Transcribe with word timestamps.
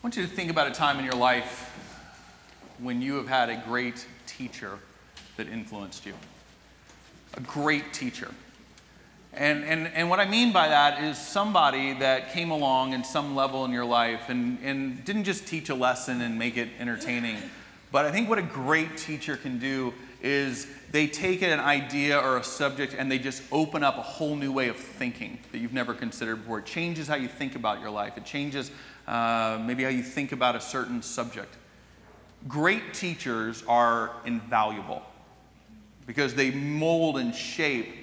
I 0.00 0.02
want 0.02 0.16
you 0.16 0.22
to 0.22 0.30
think 0.30 0.50
about 0.50 0.66
a 0.66 0.70
time 0.70 0.98
in 0.98 1.04
your 1.04 1.12
life 1.12 1.76
when 2.78 3.02
you 3.02 3.16
have 3.16 3.28
had 3.28 3.50
a 3.50 3.62
great 3.66 4.06
teacher 4.24 4.78
that 5.36 5.46
influenced 5.46 6.06
you. 6.06 6.14
A 7.34 7.40
great 7.42 7.92
teacher. 7.92 8.32
And, 9.34 9.62
and, 9.62 9.88
and 9.88 10.08
what 10.08 10.18
I 10.18 10.24
mean 10.24 10.54
by 10.54 10.68
that 10.68 11.04
is 11.04 11.18
somebody 11.18 11.92
that 11.98 12.32
came 12.32 12.50
along 12.50 12.94
in 12.94 13.04
some 13.04 13.36
level 13.36 13.66
in 13.66 13.72
your 13.72 13.84
life 13.84 14.30
and, 14.30 14.58
and 14.62 15.04
didn't 15.04 15.24
just 15.24 15.46
teach 15.46 15.68
a 15.68 15.74
lesson 15.74 16.22
and 16.22 16.38
make 16.38 16.56
it 16.56 16.70
entertaining. 16.78 17.36
But 17.92 18.06
I 18.06 18.10
think 18.10 18.26
what 18.26 18.38
a 18.38 18.42
great 18.42 18.96
teacher 18.96 19.36
can 19.36 19.58
do 19.58 19.92
is 20.22 20.66
they 20.92 21.08
take 21.08 21.42
an 21.42 21.60
idea 21.60 22.18
or 22.18 22.38
a 22.38 22.44
subject 22.44 22.94
and 22.96 23.12
they 23.12 23.18
just 23.18 23.42
open 23.52 23.84
up 23.84 23.98
a 23.98 24.02
whole 24.02 24.34
new 24.34 24.50
way 24.50 24.68
of 24.68 24.76
thinking 24.76 25.40
that 25.52 25.58
you've 25.58 25.74
never 25.74 25.92
considered 25.92 26.36
before. 26.36 26.60
It 26.60 26.66
changes 26.66 27.06
how 27.06 27.16
you 27.16 27.28
think 27.28 27.54
about 27.54 27.82
your 27.82 27.90
life, 27.90 28.16
it 28.16 28.24
changes 28.24 28.70
uh, 29.06 29.60
maybe 29.64 29.82
how 29.82 29.88
you 29.88 30.02
think 30.02 30.32
about 30.32 30.56
a 30.56 30.60
certain 30.60 31.02
subject. 31.02 31.56
Great 32.48 32.94
teachers 32.94 33.62
are 33.68 34.12
invaluable 34.24 35.02
because 36.06 36.34
they 36.34 36.50
mold 36.50 37.18
and 37.18 37.34
shape 37.34 37.94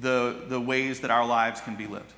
the, 0.00 0.42
the 0.48 0.60
ways 0.60 1.00
that 1.00 1.10
our 1.10 1.26
lives 1.26 1.60
can 1.60 1.76
be 1.76 1.86
lived. 1.86 2.12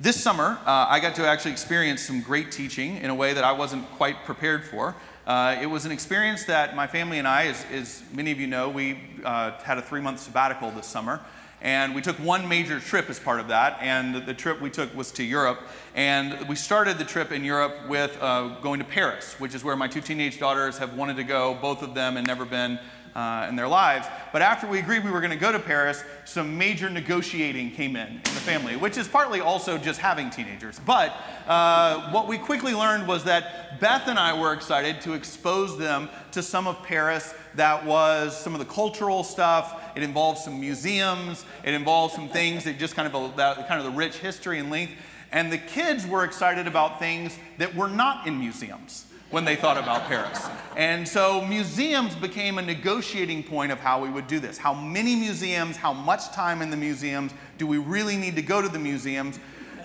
This 0.00 0.22
summer, 0.22 0.58
uh, 0.64 0.86
I 0.88 1.00
got 1.00 1.16
to 1.16 1.26
actually 1.26 1.52
experience 1.52 2.02
some 2.02 2.20
great 2.20 2.52
teaching 2.52 2.98
in 2.98 3.10
a 3.10 3.14
way 3.14 3.32
that 3.32 3.44
I 3.44 3.52
wasn't 3.52 3.90
quite 3.92 4.24
prepared 4.24 4.64
for. 4.64 4.94
Uh, 5.26 5.56
it 5.60 5.66
was 5.66 5.84
an 5.84 5.92
experience 5.92 6.44
that 6.44 6.76
my 6.76 6.86
family 6.86 7.18
and 7.18 7.26
I, 7.26 7.46
as, 7.46 7.64
as 7.72 8.02
many 8.12 8.30
of 8.30 8.40
you 8.40 8.46
know, 8.46 8.68
we 8.68 9.00
uh, 9.24 9.58
had 9.62 9.76
a 9.76 9.82
three 9.82 10.00
month 10.00 10.20
sabbatical 10.20 10.70
this 10.70 10.86
summer. 10.86 11.20
And 11.60 11.94
we 11.94 12.02
took 12.02 12.16
one 12.18 12.48
major 12.48 12.78
trip 12.78 13.10
as 13.10 13.18
part 13.18 13.40
of 13.40 13.48
that. 13.48 13.78
And 13.80 14.14
the 14.26 14.34
trip 14.34 14.60
we 14.60 14.70
took 14.70 14.94
was 14.94 15.10
to 15.12 15.24
Europe. 15.24 15.60
And 15.94 16.48
we 16.48 16.54
started 16.54 16.98
the 16.98 17.04
trip 17.04 17.32
in 17.32 17.44
Europe 17.44 17.88
with 17.88 18.16
uh, 18.20 18.60
going 18.60 18.78
to 18.78 18.84
Paris, 18.84 19.34
which 19.38 19.54
is 19.54 19.64
where 19.64 19.74
my 19.76 19.88
two 19.88 20.00
teenage 20.00 20.38
daughters 20.38 20.78
have 20.78 20.94
wanted 20.94 21.16
to 21.16 21.24
go, 21.24 21.54
both 21.60 21.82
of 21.82 21.94
them, 21.94 22.16
and 22.16 22.26
never 22.26 22.44
been 22.44 22.78
uh, 23.14 23.46
in 23.48 23.56
their 23.56 23.68
lives. 23.68 24.06
But 24.32 24.42
after 24.42 24.66
we 24.66 24.78
agreed 24.78 25.04
we 25.04 25.10
were 25.10 25.20
going 25.20 25.30
to 25.30 25.36
go 25.36 25.52
to 25.52 25.58
Paris, 25.58 26.04
some 26.24 26.58
major 26.58 26.90
negotiating 26.90 27.72
came 27.72 27.96
in 27.96 28.08
in 28.08 28.22
the 28.22 28.40
family, 28.40 28.76
which 28.76 28.96
is 28.96 29.08
partly 29.08 29.40
also 29.40 29.78
just 29.78 30.00
having 30.00 30.30
teenagers. 30.30 30.78
But 30.78 31.14
uh, 31.46 32.10
what 32.10 32.28
we 32.28 32.38
quickly 32.38 32.74
learned 32.74 33.08
was 33.08 33.24
that 33.24 33.80
Beth 33.80 34.08
and 34.08 34.18
I 34.18 34.38
were 34.38 34.52
excited 34.52 35.00
to 35.02 35.14
expose 35.14 35.78
them 35.78 36.08
to 36.32 36.42
some 36.42 36.66
of 36.66 36.82
Paris 36.82 37.34
that 37.54 37.84
was 37.84 38.38
some 38.38 38.54
of 38.54 38.60
the 38.60 38.66
cultural 38.66 39.24
stuff. 39.24 39.82
It 39.96 40.02
involved 40.02 40.38
some 40.38 40.60
museums. 40.60 41.44
It 41.64 41.74
involved 41.74 42.14
some 42.14 42.28
things 42.28 42.64
that 42.64 42.78
just 42.78 42.94
kind 42.94 43.12
of 43.12 43.14
a, 43.14 43.36
that, 43.36 43.68
kind 43.68 43.80
of 43.80 43.84
the 43.84 43.96
rich 43.96 44.18
history 44.18 44.58
and 44.58 44.70
length. 44.70 44.92
And 45.32 45.52
the 45.52 45.58
kids 45.58 46.06
were 46.06 46.24
excited 46.24 46.66
about 46.66 46.98
things 46.98 47.36
that 47.58 47.74
were 47.74 47.88
not 47.88 48.26
in 48.26 48.38
museums 48.38 49.07
when 49.30 49.44
they 49.44 49.56
thought 49.56 49.76
about 49.76 50.04
Paris. 50.04 50.46
And 50.76 51.06
so 51.06 51.44
museums 51.44 52.14
became 52.14 52.58
a 52.58 52.62
negotiating 52.62 53.42
point 53.42 53.72
of 53.72 53.80
how 53.80 54.02
we 54.02 54.08
would 54.08 54.26
do 54.26 54.40
this. 54.40 54.56
How 54.56 54.72
many 54.72 55.16
museums, 55.16 55.76
how 55.76 55.92
much 55.92 56.30
time 56.30 56.62
in 56.62 56.70
the 56.70 56.76
museums, 56.76 57.32
do 57.58 57.66
we 57.66 57.78
really 57.78 58.16
need 58.16 58.36
to 58.36 58.42
go 58.42 58.62
to 58.62 58.68
the 58.68 58.78
museums? 58.78 59.38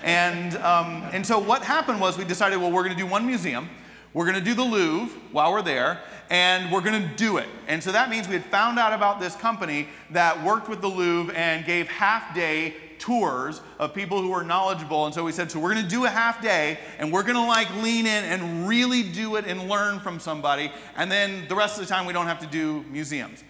And, 0.04 0.56
um, 0.58 1.04
and 1.12 1.26
so 1.26 1.40
what 1.40 1.64
happened 1.64 2.00
was 2.00 2.18
we 2.18 2.26
decided, 2.26 2.60
well, 2.60 2.72
we're 2.72 2.84
going 2.84 2.96
to 2.96 3.02
do 3.02 3.08
one 3.08 3.26
museum. 3.26 3.70
We're 4.14 4.26
going 4.26 4.38
to 4.38 4.46
do 4.46 4.54
the 4.54 4.64
Louvre 4.64 5.18
while 5.32 5.52
we're 5.52 5.64
there, 5.64 6.02
and 6.30 6.72
we're 6.72 6.82
going 6.82 7.02
to 7.02 7.16
do 7.16 7.38
it. 7.38 7.48
And 7.68 7.82
so 7.82 7.92
that 7.92 8.12
means 8.12 8.28
we 8.28 8.36
had 8.36 8.46
found 8.46 8.78
out 8.78 8.94
about 8.94 9.20
this 9.20 9.36
company 9.36 9.88
that 10.12 10.44
worked 10.44 10.70
with 10.70 10.82
the 10.82 10.88
Louvre 10.88 11.36
and 11.36 11.66
gave 11.66 11.88
half 11.88 12.36
day 12.36 12.76
tours 13.04 13.60
of 13.80 13.94
people 13.94 14.22
who 14.22 14.32
are 14.32 14.46
knowledgeable. 14.46 15.06
And 15.06 15.14
so 15.14 15.26
we 15.26 15.34
said, 15.34 15.52
so 15.52 15.60
we're 15.60 15.74
going 15.74 15.84
to 15.84 15.90
do 15.90 16.06
a 16.06 16.10
half 16.10 16.42
day 16.42 16.80
and 17.00 17.12
we're 17.12 17.24
going 17.24 17.36
to 17.36 17.46
like 17.46 17.70
lean 17.84 18.06
in 18.06 18.24
and 18.24 18.66
really 18.66 19.04
do 19.04 19.36
it 19.36 19.46
and 19.46 19.68
learn 19.68 20.00
from 20.00 20.22
somebody. 20.22 20.72
And 20.96 21.12
then 21.12 21.46
the 21.50 21.56
rest 21.56 21.78
of 21.78 21.86
the 21.86 21.94
time, 21.94 22.06
we 22.06 22.14
don't 22.14 22.28
have 22.28 22.40
to 22.40 22.48
do 22.48 22.86
museums. 22.90 23.44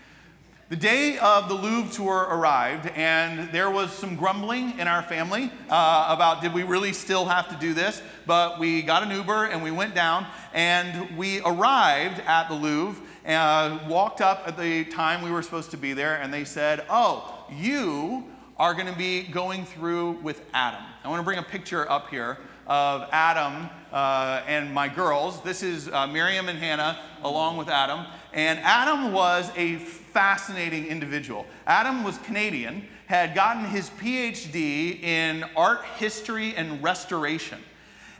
The 0.69 0.75
day 0.75 1.19
of 1.19 1.49
the 1.49 1.53
Louvre 1.53 1.93
tour 1.93 2.27
arrived, 2.31 2.87
and 2.95 3.51
there 3.51 3.69
was 3.69 3.91
some 3.91 4.15
grumbling 4.15 4.79
in 4.79 4.87
our 4.87 5.03
family 5.03 5.51
uh, 5.69 6.07
about 6.09 6.41
did 6.41 6.51
we 6.51 6.63
really 6.63 6.93
still 6.93 7.25
have 7.25 7.47
to 7.49 7.55
do 7.57 7.75
this? 7.75 8.01
But 8.25 8.59
we 8.59 8.81
got 8.81 9.03
an 9.03 9.11
Uber 9.11 9.45
and 9.45 9.61
we 9.61 9.69
went 9.69 9.93
down, 9.93 10.25
and 10.51 11.15
we 11.15 11.41
arrived 11.41 12.21
at 12.21 12.47
the 12.47 12.55
Louvre 12.55 13.03
and 13.23 13.81
uh, 13.81 13.87
walked 13.87 14.19
up 14.19 14.45
at 14.47 14.57
the 14.57 14.85
time 14.85 15.21
we 15.21 15.29
were 15.29 15.43
supposed 15.43 15.69
to 15.71 15.77
be 15.77 15.93
there, 15.93 16.15
and 16.15 16.33
they 16.33 16.43
said, 16.43 16.83
Oh, 16.89 17.45
you 17.51 18.25
are 18.63 18.73
going 18.73 18.87
to 18.87 18.97
be 18.97 19.23
going 19.23 19.65
through 19.65 20.11
with 20.23 20.41
Adam. 20.53 20.79
I 21.03 21.09
want 21.09 21.19
to 21.19 21.25
bring 21.25 21.37
a 21.37 21.43
picture 21.43 21.91
up 21.91 22.09
here 22.09 22.37
of 22.65 23.09
Adam 23.11 23.69
uh, 23.91 24.41
and 24.47 24.73
my 24.73 24.87
girls. 24.87 25.41
This 25.41 25.61
is 25.61 25.89
uh, 25.89 26.07
Miriam 26.07 26.47
and 26.47 26.57
Hannah 26.57 26.97
along 27.23 27.57
with 27.57 27.67
Adam. 27.67 28.05
And 28.31 28.59
Adam 28.59 29.11
was 29.11 29.51
a 29.57 29.79
fascinating 29.79 30.85
individual. 30.85 31.45
Adam 31.67 32.05
was 32.05 32.17
Canadian, 32.19 32.87
had 33.07 33.35
gotten 33.35 33.65
his 33.65 33.89
PhD 33.89 35.03
in 35.03 35.43
art 35.57 35.83
history 35.97 36.55
and 36.55 36.81
restoration 36.81 37.59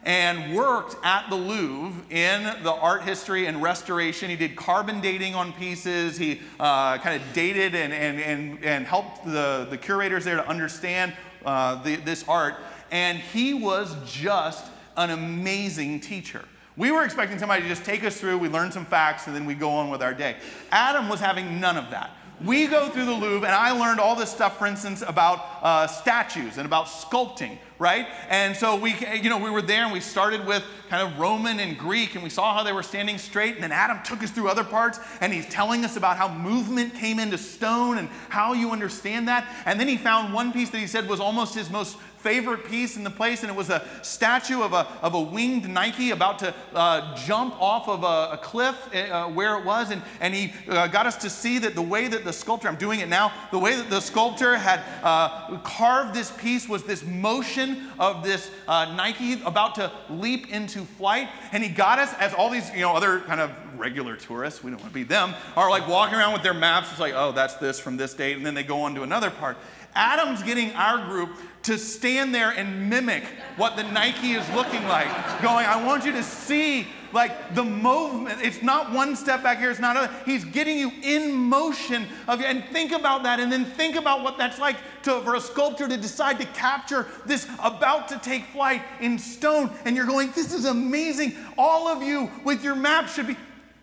and 0.06 0.56
worked 0.56 0.96
at 1.04 1.30
the 1.30 1.36
Louvre 1.36 2.04
in 2.10 2.44
the 2.64 2.74
art 2.74 3.04
history 3.04 3.46
and 3.46 3.62
restoration. 3.62 4.30
He 4.30 4.36
did 4.36 4.56
carbon 4.56 5.00
dating 5.02 5.36
on 5.36 5.54
pieces. 5.54 6.18
He 6.18 6.42
uh, 6.60 6.98
kind 6.98 7.22
of 7.22 7.34
dated 7.34 7.74
and, 7.74 7.94
and, 7.94 8.20
and, 8.20 8.64
and 8.64 8.86
helped 8.86 9.26
the, 9.26 9.68
the 9.70 9.78
curators 9.78 10.26
there 10.26 10.36
to 10.36 10.48
understand 10.48 11.14
uh, 11.46 11.82
the, 11.84 11.96
this 11.98 12.28
art. 12.28 12.56
And 12.92 13.18
he 13.18 13.54
was 13.54 13.96
just 14.06 14.66
an 14.98 15.10
amazing 15.10 16.02
teacher. 16.02 16.44
We 16.76 16.92
were 16.92 17.04
expecting 17.04 17.40
somebody 17.40 17.62
to 17.62 17.68
just 17.68 17.86
take 17.86 18.04
us 18.04 18.20
through, 18.20 18.40
we 18.40 18.50
learn 18.50 18.72
some 18.72 18.86
facts, 18.86 19.28
and 19.28 19.36
then 19.36 19.46
we 19.46 19.54
go 19.54 19.70
on 19.70 19.90
with 19.90 20.02
our 20.02 20.14
day. 20.14 20.38
Adam 20.72 21.08
was 21.08 21.20
having 21.20 21.60
none 21.60 21.78
of 21.78 21.92
that 21.92 22.12
we 22.44 22.68
go 22.68 22.90
through 22.90 23.06
the 23.06 23.14
Louvre, 23.14 23.48
and 23.48 23.56
I 23.56 23.72
learned 23.72 24.00
all 24.00 24.16
this 24.16 24.30
stuff, 24.30 24.58
for 24.58 24.66
instance, 24.66 25.02
about 25.06 25.46
uh, 25.62 25.88
statues 25.88 26.58
and 26.58 26.66
about 26.66 26.88
sculpting, 26.88 27.58
right? 27.80 28.08
And 28.30 28.56
so 28.56 28.76
we, 28.76 28.96
you 29.22 29.30
know, 29.30 29.38
we 29.38 29.50
were 29.50 29.62
there, 29.62 29.84
and 29.84 29.94
we 29.94 30.00
started 30.00 30.46
with 30.46 30.64
kind 30.90 31.08
of 31.08 31.18
Roman 31.20 31.60
and 31.60 31.78
Greek, 31.78 32.16
and 32.16 32.24
we 32.24 32.30
saw 32.30 32.54
how 32.54 32.64
they 32.64 32.74
were 32.74 32.84
standing 32.84 33.18
straight. 33.18 33.54
And 33.56 33.64
then 33.64 33.72
Adam 33.72 34.00
took 34.04 34.24
us 34.24 34.32
through 34.32 34.50
other 34.50 34.64
parts, 34.64 35.00
and 35.22 35.32
he's 35.32 35.48
telling 35.48 35.86
us 35.86 35.96
about 35.96 36.18
how 36.18 36.28
movement 36.28 36.96
came 36.96 37.20
into 37.20 37.38
stone 37.38 37.98
and 37.98 38.10
how 38.30 38.54
you 38.54 38.72
understand 38.72 39.28
that. 39.28 39.48
And 39.66 39.80
then 39.80 39.88
he 39.88 39.98
found 39.98 40.34
one 40.34 40.52
piece 40.52 40.70
that 40.72 40.80
he 40.80 40.88
said 40.88 41.08
was 41.08 41.20
almost 41.20 41.56
his 41.56 41.70
most 41.70 41.98
favorite 42.24 42.66
piece 42.66 42.96
in 42.96 43.04
the 43.04 43.10
place, 43.10 43.44
and 43.44 43.52
it 43.52 43.56
was 43.56 43.70
a 43.70 43.86
statue 44.02 44.62
of 44.64 44.74
a, 44.74 44.88
of 45.02 45.14
a 45.14 45.22
winged 45.22 45.68
Nike 45.70 46.12
about 46.12 46.40
to 46.40 46.56
uh, 46.74 47.16
jump 47.16 47.62
off 47.62 47.90
of 47.90 48.04
a, 48.04 48.34
a 48.34 48.40
cliff 48.42 48.76
uh, 48.96 49.28
where 49.28 49.58
it 49.60 49.66
was. 49.66 49.92
And, 49.92 50.02
and 50.22 50.34
he 50.34 50.54
uh, 50.70 50.88
got 50.88 51.06
us 51.06 51.18
to 51.18 51.30
see 51.30 51.60
that 51.60 51.76
the 51.76 51.82
way 51.82 52.08
that 52.08 52.24
the 52.24 52.34
sculptor, 52.34 52.68
I'm 52.68 52.78
doing 52.78 53.02
it 53.02 53.10
now, 53.10 53.34
the 53.52 53.60
way 53.60 53.76
that 53.76 53.90
the 53.90 54.00
sculptor 54.00 54.58
had 54.58 54.82
uh, 55.04 55.58
carved 55.60 56.14
this 56.14 56.32
piece 56.32 56.68
was 56.68 56.84
this 56.84 57.04
motion 57.04 57.90
of 58.00 58.24
this 58.24 58.50
uh, 58.68 58.94
Nike 58.96 59.42
about 59.44 59.76
to 59.76 59.92
leap 60.10 60.50
into 60.50 60.86
flight. 60.86 61.28
And 61.52 61.62
he 61.62 61.70
got 61.70 62.00
us, 62.00 62.14
as 62.20 62.34
all 62.34 62.50
these 62.50 62.74
you 62.74 62.82
know, 62.82 62.94
other 62.94 63.20
kind 63.22 63.42
of 63.42 63.52
regular 63.78 64.16
tourists, 64.16 64.64
we 64.64 64.72
don't 64.72 64.80
want 64.80 64.94
to 64.94 64.96
be 64.96 65.04
them, 65.04 65.34
are 65.58 65.70
like 65.70 65.88
walking 65.88 66.18
around 66.18 66.34
with 66.34 66.44
their 66.44 66.54
maps. 66.54 66.90
It's 66.92 67.00
like, 67.00 67.14
oh, 67.16 67.34
that's 67.34 67.56
this 67.56 67.80
from 67.80 67.98
this 67.98 68.14
date. 68.14 68.38
And 68.38 68.46
then 68.46 68.54
they 68.54 68.64
go 68.64 68.82
on 68.82 68.96
to 68.96 69.04
another 69.04 69.30
part. 69.30 69.58
Adam's 69.96 70.44
getting 70.44 70.72
our 70.74 71.06
group 71.06 71.30
to 71.64 71.78
stand 71.78 72.36
there 72.36 72.50
and 72.50 72.90
mimic 72.90 73.24
what 73.56 73.76
the 73.78 73.84
Nike 73.84 74.34
is 74.34 74.48
looking 74.52 74.84
like. 74.86 75.08
Going, 75.42 75.66
I 75.66 75.84
want 75.84 76.06
you 76.06 76.12
to 76.12 76.24
see 76.24 76.88
like 77.14 77.54
the 77.56 77.64
movement. 77.64 78.40
It's 78.42 78.62
not 78.62 78.92
one 78.92 79.16
step 79.16 79.44
back 79.44 79.60
here, 79.60 79.72
it's 79.72 79.80
not 79.80 79.96
other. 79.96 80.14
He's 80.26 80.44
getting 80.44 80.78
you 80.78 80.92
in 81.02 81.32
motion 81.32 82.08
of 82.28 82.42
and 82.42 82.64
think 82.66 82.92
about 82.92 83.24
that 83.24 83.40
and 83.40 83.52
then 83.52 83.66
think 83.66 83.96
about 83.96 84.24
what 84.24 84.38
that's 84.38 84.60
like 84.60 84.76
to, 85.04 85.22
for 85.22 85.36
a 85.36 85.42
sculptor 85.42 85.88
to 85.88 85.96
decide 85.96 86.40
to 86.40 86.46
capture 86.48 87.08
this 87.26 87.48
about 87.62 88.08
to 88.10 88.20
take 88.20 88.46
flight 88.48 88.82
in 89.00 89.18
stone. 89.18 89.72
And 89.86 89.96
you're 89.96 90.08
going, 90.08 90.32
this 90.32 90.54
is 90.54 90.66
amazing. 90.66 91.36
All 91.58 91.88
of 91.88 92.04
you 92.04 92.30
with 92.44 92.64
your 92.64 92.76
map 92.76 93.08
should 93.08 93.28
be 93.28 93.38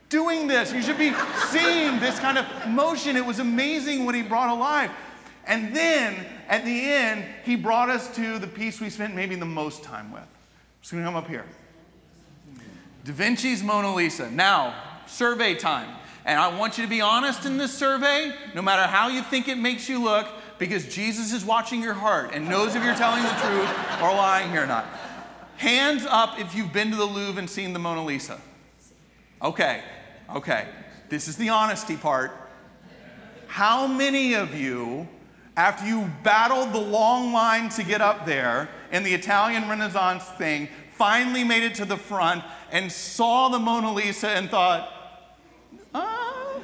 doing 0.09 0.49
this. 0.49 0.73
You 0.73 0.83
should 0.83 0.99
be 0.99 1.15
seeing 1.49 2.01
this 2.01 2.19
kind 2.19 2.37
of 2.37 2.45
motion. 2.69 3.17
It 3.17 3.25
was 3.25 3.39
amazing 3.39 4.05
what 4.05 4.15
he 4.15 4.23
brought 4.23 4.51
alive. 4.51 4.91
And 5.51 5.75
then 5.75 6.15
at 6.49 6.65
the 6.65 6.81
end, 6.93 7.25
he 7.45 7.57
brought 7.57 7.91
us 7.91 8.15
to 8.15 8.39
the 8.39 8.47
piece 8.47 8.81
we 8.81 8.89
spent 8.89 9.17
maybe 9.17 9.35
the 9.35 9.45
most 9.45 9.83
time 9.83 10.13
with. 10.13 10.23
Just 10.81 10.93
gonna 10.93 11.05
come 11.05 11.17
up 11.17 11.27
here. 11.27 11.45
Da 13.05 13.13
Vinci's 13.13 13.61
Mona 13.61 13.93
Lisa. 13.93 14.31
Now, 14.31 14.75
survey 15.09 15.57
time. 15.57 15.89
And 16.25 16.39
I 16.39 16.57
want 16.57 16.79
you 16.79 16.85
to 16.85 16.89
be 16.89 17.01
honest 17.01 17.47
in 17.47 17.57
this 17.57 17.77
survey, 17.77 18.33
no 18.55 18.63
matter 18.63 18.83
how 18.83 19.09
you 19.09 19.23
think 19.23 19.49
it 19.49 19.59
makes 19.59 19.89
you 19.89 20.01
look, 20.01 20.29
because 20.61 20.95
Jesus 20.95 21.33
is 21.33 21.45
watching 21.45 21.83
your 21.83 21.95
heart 21.95 22.31
and 22.33 22.49
knows 22.49 22.77
if 22.77 22.85
you're 22.85 22.95
telling 22.95 23.25
the 23.25 23.29
truth 23.31 24.01
or 24.01 24.15
lying 24.15 24.53
here 24.53 24.63
or 24.63 24.67
not. 24.69 24.85
Hands 25.57 26.07
up 26.09 26.39
if 26.39 26.55
you've 26.55 26.73
been 26.73 26.93
to 26.93 26.97
the 26.97 27.05
Louvre 27.05 27.41
and 27.41 27.51
seen 27.51 27.73
the 27.73 27.81
Mona 27.81 28.05
Lisa. 28.05 28.41
Okay, 29.43 29.83
okay. 30.33 30.69
This 31.09 31.27
is 31.27 31.37
the 31.37 31.49
honesty 31.49 31.97
part. 31.97 32.31
How 33.49 33.89
many 33.89 34.35
of 34.35 34.55
you 34.55 35.09
after 35.57 35.87
you 35.87 36.11
battled 36.23 36.73
the 36.73 36.81
long 36.81 37.33
line 37.33 37.69
to 37.71 37.83
get 37.83 38.01
up 38.01 38.27
there 38.27 38.69
in 38.93 39.03
the 39.03 39.13
Italian 39.13 39.69
Renaissance 39.69 40.25
thing, 40.39 40.69
finally 40.93 41.45
made 41.45 41.63
it 41.63 41.75
to 41.77 41.85
the 41.85 41.97
front 41.97 42.45
and 42.71 42.91
saw 42.91 43.49
the 43.49 43.59
Mona 43.59 43.93
Lisa 43.93 44.29
and 44.31 44.49
thought, 44.49 44.93
uh, 45.95 46.61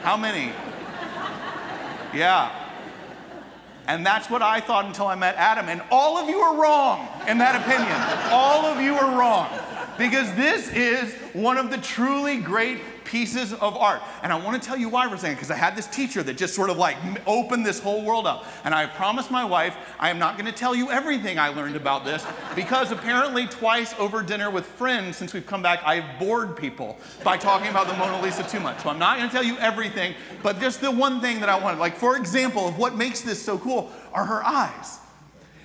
how 0.00 0.16
many? 0.16 0.52
Yeah. 2.14 2.50
And 3.86 4.06
that's 4.06 4.30
what 4.30 4.42
I 4.42 4.60
thought 4.60 4.84
until 4.84 5.06
I 5.06 5.14
met 5.14 5.34
Adam. 5.36 5.68
And 5.68 5.82
all 5.90 6.16
of 6.16 6.28
you 6.28 6.38
are 6.38 6.60
wrong 6.60 7.08
in 7.26 7.38
that 7.38 7.56
opinion. 7.56 8.32
all 8.32 8.64
of 8.64 8.80
you 8.80 8.94
are 8.94 9.18
wrong. 9.18 9.48
Because 9.98 10.32
this 10.34 10.68
is 10.72 11.12
one 11.34 11.58
of 11.58 11.70
the 11.70 11.78
truly 11.78 12.38
great 12.38 12.80
pieces 13.12 13.52
of 13.52 13.76
art. 13.76 14.00
And 14.22 14.32
I 14.32 14.36
want 14.36 14.60
to 14.60 14.66
tell 14.66 14.76
you 14.76 14.88
why 14.88 15.02
saying 15.16 15.34
because 15.34 15.50
I 15.50 15.56
had 15.56 15.76
this 15.76 15.86
teacher 15.86 16.22
that 16.22 16.38
just 16.38 16.54
sort 16.54 16.70
of 16.70 16.78
like 16.78 16.96
opened 17.26 17.66
this 17.66 17.78
whole 17.78 18.02
world 18.02 18.26
up. 18.26 18.46
And 18.64 18.74
I 18.74 18.86
promised 18.86 19.30
my 19.30 19.44
wife 19.44 19.76
I 20.00 20.08
am 20.08 20.18
not 20.18 20.38
going 20.38 20.46
to 20.46 20.58
tell 20.58 20.74
you 20.74 20.90
everything 20.90 21.38
I 21.38 21.48
learned 21.48 21.76
about 21.76 22.06
this 22.06 22.24
because 22.56 22.90
apparently 22.90 23.46
twice 23.46 23.94
over 23.98 24.22
dinner 24.22 24.50
with 24.50 24.64
friends 24.64 25.18
since 25.18 25.34
we've 25.34 25.46
come 25.46 25.60
back, 25.60 25.82
I've 25.84 26.18
bored 26.18 26.56
people 26.56 26.96
by 27.22 27.36
talking 27.36 27.68
about 27.68 27.86
the 27.86 27.94
Mona 27.98 28.20
Lisa 28.22 28.48
too 28.48 28.60
much. 28.60 28.82
So 28.82 28.88
I'm 28.88 28.98
not 28.98 29.18
going 29.18 29.28
to 29.28 29.34
tell 29.34 29.44
you 29.44 29.58
everything, 29.58 30.14
but 30.42 30.58
just 30.58 30.80
the 30.80 30.90
one 30.90 31.20
thing 31.20 31.40
that 31.40 31.50
I 31.50 31.58
wanted. 31.58 31.78
Like, 31.78 31.96
for 31.96 32.16
example, 32.16 32.66
of 32.66 32.78
what 32.78 32.96
makes 32.96 33.20
this 33.20 33.40
so 33.42 33.58
cool 33.58 33.92
are 34.14 34.24
her 34.24 34.42
eyes. 34.42 34.98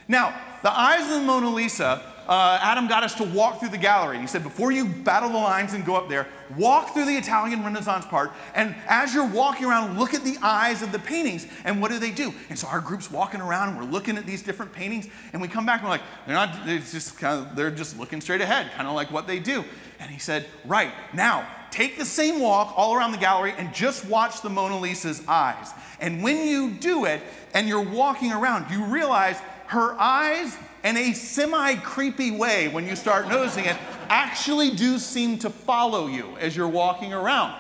Now, 0.10 0.38
the 0.64 0.78
eyes 0.78 1.04
of 1.04 1.22
the 1.22 1.26
Mona 1.26 1.50
Lisa 1.50 2.02
uh, 2.28 2.60
Adam 2.62 2.88
got 2.88 3.04
us 3.04 3.16
to 3.16 3.24
walk 3.24 3.60
through 3.60 3.70
the 3.70 3.78
gallery. 3.78 4.20
He 4.20 4.28
said, 4.28 4.44
before 4.44 4.72
you 4.72 4.86
battle 4.86 5.30
the 5.30 5.38
lines 5.38 5.74
and 5.74 5.86
go 5.86 5.96
up 5.96 6.10
there, 6.10 6.28
walk 6.58 6.94
through 6.94 7.06
the 7.06 7.16
Italian 7.16 7.64
Renaissance 7.64 8.06
part. 8.06 8.32
And 8.54 8.76
as 8.88 9.14
you're 9.14 9.28
walking 9.28 9.66
around, 9.66 9.98
look 9.98 10.14
at 10.14 10.24
the 10.24 10.38
eyes 10.42 10.82
of 10.82 10.92
the 10.92 11.00
paintings. 11.00 11.48
And 11.64 11.82
what 11.82 11.90
do 11.90 12.00
they 12.00 12.12
do? 12.12 12.34
And 12.50 12.60
so 12.60 12.68
our 12.68 12.82
group's 12.82 13.10
walking 13.10 13.40
around 13.40 13.70
and 13.70 13.78
we're 13.78 13.92
looking 13.92 14.18
at 14.18 14.26
these 14.26 14.42
different 14.42 14.74
paintings. 14.74 15.08
And 15.32 15.42
we 15.42 15.48
come 15.48 15.66
back 15.66 15.80
and 15.80 15.86
we're 15.86 15.96
like, 15.96 16.02
they're 16.26 16.36
not, 16.36 16.68
it's 16.68 16.92
just 16.92 17.18
kind 17.18 17.40
of, 17.40 17.56
they're 17.56 17.72
just 17.72 17.98
looking 17.98 18.20
straight 18.20 18.42
ahead, 18.42 18.72
kind 18.74 18.88
of 18.88 18.94
like 18.94 19.10
what 19.10 19.26
they 19.26 19.40
do. 19.40 19.64
And 20.00 20.12
he 20.12 20.20
said, 20.20 20.46
right, 20.66 20.92
now 21.14 21.48
take 21.72 21.98
the 21.98 22.06
same 22.06 22.40
walk 22.40 22.74
all 22.76 22.96
around 22.96 23.12
the 23.12 23.18
gallery 23.18 23.54
and 23.58 23.74
just 23.74 24.06
watch 24.06 24.42
the 24.42 24.50
Mona 24.50 24.80
Lisa's 24.80 25.24
eyes. 25.28 25.72
And 26.00 26.24
when 26.24 26.46
you 26.48 26.72
do 26.72 27.06
it 27.06 27.22
and 27.54 27.68
you're 27.68 27.82
walking 27.82 28.32
around, 28.32 28.72
you 28.72 28.86
realize 28.86 29.38
her 29.68 29.96
eyes 30.00 30.58
in 30.84 30.98
a 30.98 31.14
semi 31.14 31.76
creepy 31.76 32.32
way 32.32 32.68
when 32.68 32.88
you 32.88 32.96
start 32.96 33.28
noticing 33.28 33.66
it, 33.66 33.78
actually 34.10 34.72
do 34.72 34.98
seem 34.98 35.38
to 35.40 35.50
follow 35.50 36.08
you 36.08 36.38
as 36.40 36.56
you're 36.56 36.68
walking 36.68 37.14
around. 37.14 37.60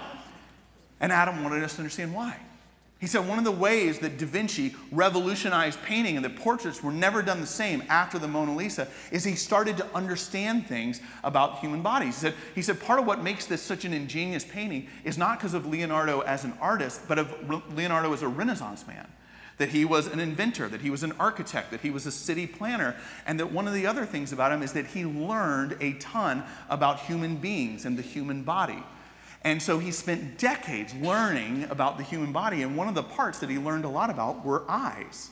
And 1.00 1.12
Adam 1.12 1.44
wanted 1.44 1.64
us 1.64 1.74
to 1.74 1.80
understand 1.80 2.14
why. 2.14 2.38
He 3.00 3.06
said 3.06 3.28
one 3.28 3.38
of 3.38 3.44
the 3.44 3.52
ways 3.52 4.00
that 4.00 4.18
Da 4.18 4.26
Vinci 4.26 4.76
revolutionized 4.92 5.80
painting 5.84 6.16
and 6.16 6.26
that 6.26 6.36
portraits 6.36 6.82
were 6.82 6.92
never 6.92 7.22
done 7.22 7.42
the 7.42 7.48
same 7.48 7.84
after 7.90 8.18
the 8.18 8.28
Mona 8.28 8.56
Lisa 8.56 8.88
is 9.12 9.24
he 9.24 9.36
started 9.36 9.78
to 9.78 9.96
understand 9.96 10.66
things 10.66 11.00
about 11.24 11.60
human 11.60 11.84
bodies. 11.84 12.16
He 12.16 12.22
said, 12.22 12.34
he 12.56 12.62
said 12.64 12.80
part 12.80 13.00
of 13.00 13.06
what 13.06 13.22
makes 13.22 13.46
this 13.46 13.62
such 13.62 13.86
an 13.86 13.94
ingenious 13.94 14.44
painting 14.44 14.88
is 15.04 15.16
not 15.16 15.38
because 15.38 15.54
of 15.54 15.68
Leonardo 15.68 16.22
as 16.22 16.44
an 16.44 16.54
artist, 16.60 17.02
but 17.08 17.20
of 17.20 17.76
Leonardo 17.76 18.12
as 18.14 18.24
a 18.24 18.28
Renaissance 18.28 18.88
man 18.88 19.08
that 19.58 19.70
he 19.70 19.86
was 19.86 20.08
an 20.08 20.20
inventor, 20.20 20.68
that 20.68 20.82
he 20.82 20.90
was 20.90 21.04
an 21.04 21.14
architect, 21.20 21.72
that 21.72 21.82
he 21.82 21.90
was 21.90 22.06
a 22.06 22.12
city 22.12 22.46
planner, 22.46 22.96
and 23.26 23.40
that 23.40 23.52
one 23.52 23.68
of 23.68 23.74
the 23.74 23.88
other 23.88 24.06
things 24.06 24.32
about 24.32 24.52
him 24.52 24.62
is 24.62 24.74
that 24.74 24.88
he 24.88 25.06
learned 25.06 25.76
a 25.82 25.94
ton 25.94 26.44
about 26.70 27.00
human 27.02 27.38
beings 27.38 27.86
and 27.86 27.98
the 27.98 28.04
human 28.04 28.44
body. 28.44 28.84
And 29.44 29.62
so 29.62 29.80
he 29.80 29.92
spent 29.92 30.38
decades 30.38 30.94
learning 30.96 31.66
about 31.70 31.98
the 31.98 32.04
human 32.04 32.32
body, 32.32 32.62
and 32.62 32.76
one 32.76 32.88
of 32.88 32.96
the 32.96 33.04
parts 33.04 33.40
that 33.40 33.50
he 33.50 33.58
learned 33.58 33.86
a 33.86 33.90
lot 33.90 34.10
about 34.10 34.46
were 34.46 34.64
eyes. 34.68 35.30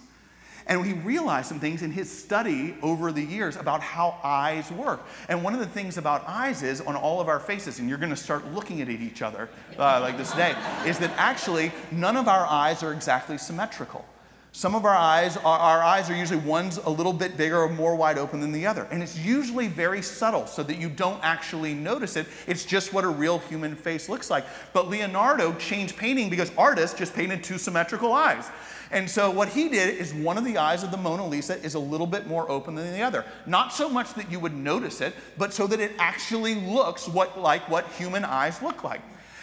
And 0.67 0.83
he 0.83 0.93
realized 0.93 1.47
some 1.47 1.59
things 1.59 1.83
in 1.83 1.91
his 1.91 2.09
study 2.09 2.75
over 2.81 3.11
the 3.11 3.21
years 3.21 3.55
about 3.55 3.81
how 3.81 4.19
eyes 4.23 4.71
work. 4.71 5.05
And 5.29 5.43
one 5.43 5.53
of 5.53 5.59
the 5.59 5.67
things 5.67 5.97
about 5.97 6.27
eyes 6.27 6.63
is 6.63 6.81
on 6.81 6.95
all 6.95 7.21
of 7.21 7.27
our 7.27 7.39
faces, 7.39 7.77
and 7.77 7.87
you're 7.87 7.99
going 7.99 8.09
to 8.09 8.15
start 8.15 8.51
looking 8.51 8.81
at 8.81 8.89
each 8.89 9.21
other 9.21 9.49
uh, 9.77 9.99
like 10.01 10.17
this 10.17 10.31
day, 10.33 10.55
is 10.87 10.97
that 10.99 11.11
actually 11.17 11.71
none 11.91 12.17
of 12.17 12.27
our 12.27 12.47
eyes 12.47 12.81
are 12.81 12.93
exactly 12.93 13.37
symmetrical. 13.37 14.05
Some 14.55 14.73
of 14.73 14.85
our 14.85 14.95
eyes, 14.95 15.35
our, 15.35 15.59
our, 15.59 15.83
eyes 15.83 16.09
are 16.09 16.15
usually 16.15 16.39
one's 16.39 16.77
a 16.77 16.89
little 16.89 17.11
bit 17.11 17.35
bigger 17.35 17.59
or 17.59 17.67
more 17.67 17.93
wide 17.93 18.17
open 18.17 18.39
than 18.39 18.53
the 18.53 18.65
other. 18.65 18.87
And 18.89 19.03
it's 19.03 19.19
usually 19.19 19.67
very 19.67 20.01
subtle 20.01 20.47
so 20.47 20.63
that 20.63 20.77
you 20.77 20.87
don't 20.87 21.21
actually 21.21 21.73
notice 21.73 22.15
it. 22.15 22.25
It's 22.47 22.63
just 22.63 22.93
what 22.93 23.03
a 23.03 23.09
real 23.09 23.39
human 23.39 23.75
face 23.75 24.07
looks 24.07 24.29
like. 24.29 24.45
But 24.71 24.87
Leonardo 24.87 25.53
changed 25.55 25.97
painting 25.97 26.29
because 26.29 26.53
artists 26.57 26.97
just 26.97 27.13
painted 27.13 27.43
two 27.43 27.57
symmetrical 27.57 28.13
eyes. 28.13 28.49
And 28.91 29.09
so 29.09 29.29
what 29.29 29.49
he 29.49 29.67
did 29.67 29.97
is 29.97 30.13
one 30.13 30.37
of 30.37 30.45
the 30.45 30.57
eyes 30.57 30.83
of 30.83 30.91
the 30.91 30.95
Mona 30.95 31.27
Lisa 31.27 31.61
is 31.61 31.73
a 31.73 31.79
little 31.79 32.07
bit 32.07 32.25
more 32.25 32.49
open 32.49 32.75
than 32.75 32.93
the 32.93 33.01
other. 33.01 33.25
Not 33.45 33.73
so 33.73 33.89
much 33.89 34.13
that 34.13 34.31
you 34.31 34.39
would 34.39 34.55
notice 34.55 35.01
it, 35.01 35.15
but 35.37 35.51
so 35.51 35.67
that 35.67 35.81
it 35.81 35.91
actually 35.99 36.55
looks 36.55 37.09
what, 37.09 37.37
like 37.37 37.69
what 37.69 37.85
human 37.97 38.23
eyes 38.23 38.61
look 38.61 38.85
like. 38.85 39.01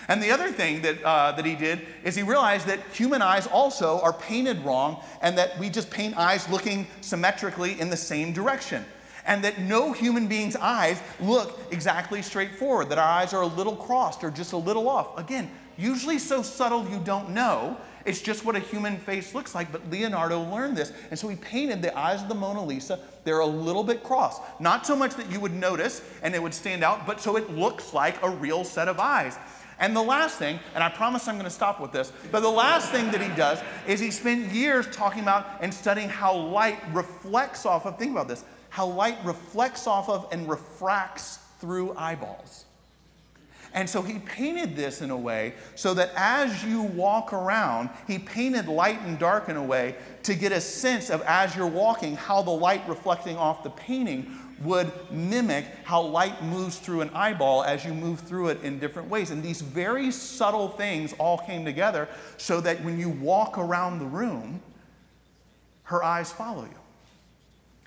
And 0.09 0.23
the 0.23 0.31
other 0.31 0.51
thing 0.51 0.83
that, 0.83 1.03
uh, 1.03 1.33
that 1.33 1.45
he 1.45 1.55
did 1.55 1.87
is 2.05 2.15
he 2.15 2.23
realized 2.23 2.67
that 2.67 2.81
human 2.93 3.23
eyes 3.23 3.47
also 3.47 4.01
are 4.01 4.13
painted 4.13 4.59
wrong 4.65 5.03
and 5.21 5.39
that 5.39 5.59
we 5.59 5.71
just 5.71 5.91
paint 5.91 6.17
eyes 6.17 6.49
looking 6.49 6.87
symmetrically 7.01 7.81
in 7.81 7.91
the 7.91 7.97
same 7.97 8.33
direction. 8.33 8.85
And 9.25 9.45
that 9.45 9.61
no 9.61 9.93
human 9.93 10.27
being's 10.27 10.57
eyes 10.57 11.01
look 11.21 11.61
exactly 11.71 12.23
straightforward, 12.23 12.89
that 12.89 12.99
our 12.99 13.09
eyes 13.09 13.33
are 13.33 13.43
a 13.43 13.47
little 13.47 13.77
crossed 13.77 14.25
or 14.25 14.31
just 14.31 14.53
a 14.53 14.57
little 14.57 14.89
off. 14.89 15.17
Again, 15.17 15.49
usually 15.77 16.19
so 16.19 16.43
subtle 16.43 16.89
you 16.89 16.99
don't 16.99 17.31
know. 17.31 17.77
It's 18.05 18.21
just 18.21 18.45
what 18.45 18.57
a 18.57 18.59
human 18.59 18.99
face 18.99 19.33
looks 19.33 19.55
like. 19.55 19.71
But 19.71 19.89
Leonardo 19.89 20.43
learned 20.51 20.77
this. 20.77 20.93
And 21.11 21.19
so 21.19 21.29
he 21.29 21.37
painted 21.37 21.83
the 21.83 21.97
eyes 21.97 22.21
of 22.21 22.29
the 22.29 22.35
Mona 22.35 22.65
Lisa. 22.65 22.99
They're 23.23 23.39
a 23.39 23.47
little 23.47 23.85
bit 23.85 24.03
crossed. 24.03 24.43
Not 24.59 24.87
so 24.87 24.97
much 24.97 25.15
that 25.15 25.31
you 25.31 25.39
would 25.39 25.55
notice 25.55 26.03
and 26.23 26.35
it 26.35 26.43
would 26.43 26.55
stand 26.55 26.83
out, 26.83 27.07
but 27.07 27.21
so 27.21 27.37
it 27.37 27.51
looks 27.51 27.95
like 27.95 28.21
a 28.25 28.29
real 28.29 28.65
set 28.65 28.89
of 28.89 28.99
eyes. 28.99 29.39
And 29.79 29.97
the 29.97 30.03
last 30.03 30.39
thing, 30.39 30.61
and 30.75 30.85
I 30.85 30.89
promise 30.89 31.27
I'm 31.29 31.35
going 31.35 31.45
to 31.45 31.51
stop 31.51 31.81
with 31.81 31.93
this, 31.93 32.13
but 32.31 32.41
the 32.41 32.51
last 32.51 32.91
thing 32.91 33.11
that 33.11 33.21
he 33.21 33.35
does 33.37 33.61
is 33.87 34.01
he 34.01 34.11
spent 34.11 34.53
years 34.53 34.87
talking 34.93 35.23
about 35.23 35.47
and 35.61 35.73
studying 35.73 36.09
how 36.09 36.37
light 36.37 36.79
reflects 36.93 37.67
off 37.67 37.87
of, 37.87 37.99
think 37.99 38.13
about 38.13 38.29
this, 38.29 38.45
how 38.69 38.87
light 38.87 39.19
reflects 39.25 39.87
off 39.87 40.09
of 40.09 40.29
and 40.33 40.49
refracts 40.49 41.39
through 41.61 41.95
eyeballs. 41.97 42.65
And 43.75 43.89
so 43.89 44.03
he 44.03 44.19
painted 44.19 44.77
this 44.77 45.01
in 45.01 45.11
a 45.11 45.17
way 45.17 45.55
so 45.75 45.95
that 45.95 46.11
as 46.15 46.63
you 46.63 46.83
walk 46.83 47.33
around, 47.33 47.89
he 48.07 48.19
painted 48.19 48.69
light 48.69 49.01
and 49.03 49.19
dark 49.19 49.49
in 49.49 49.57
a 49.57 49.63
way 49.63 49.97
to 50.25 50.35
get 50.35 50.53
a 50.53 50.61
sense 50.61 51.09
of 51.09 51.23
as 51.23 51.57
you're 51.57 51.67
walking, 51.67 52.15
how 52.15 52.43
the 52.43 52.51
light 52.51 52.87
reflecting 52.87 53.37
off 53.37 53.63
the 53.63 53.71
painting 53.71 54.31
would 54.65 54.91
mimic 55.11 55.67
how 55.85 56.03
light 56.03 56.43
moves 56.45 56.79
through 56.79 57.01
an 57.01 57.11
eyeball 57.15 57.63
as 57.63 57.85
you 57.85 57.95
move 57.95 58.21
through 58.21 58.49
it 58.49 58.63
in 58.63 58.79
different 58.79 59.09
ways. 59.09 59.31
And 59.31 59.43
these 59.43 59.61
very 59.61 60.11
subtle 60.11 60.69
things 60.69 61.13
all 61.19 61.39
came 61.39 61.65
together 61.65 62.09
so 62.37 62.61
that 62.61 62.83
when 62.85 62.99
you 62.99 63.09
walk 63.09 63.59
around 63.59 63.99
the 63.99 64.07
room, 64.07 64.63
her 65.85 66.03
eyes 66.03 66.33
follow 66.33 66.65
you. 66.65 66.82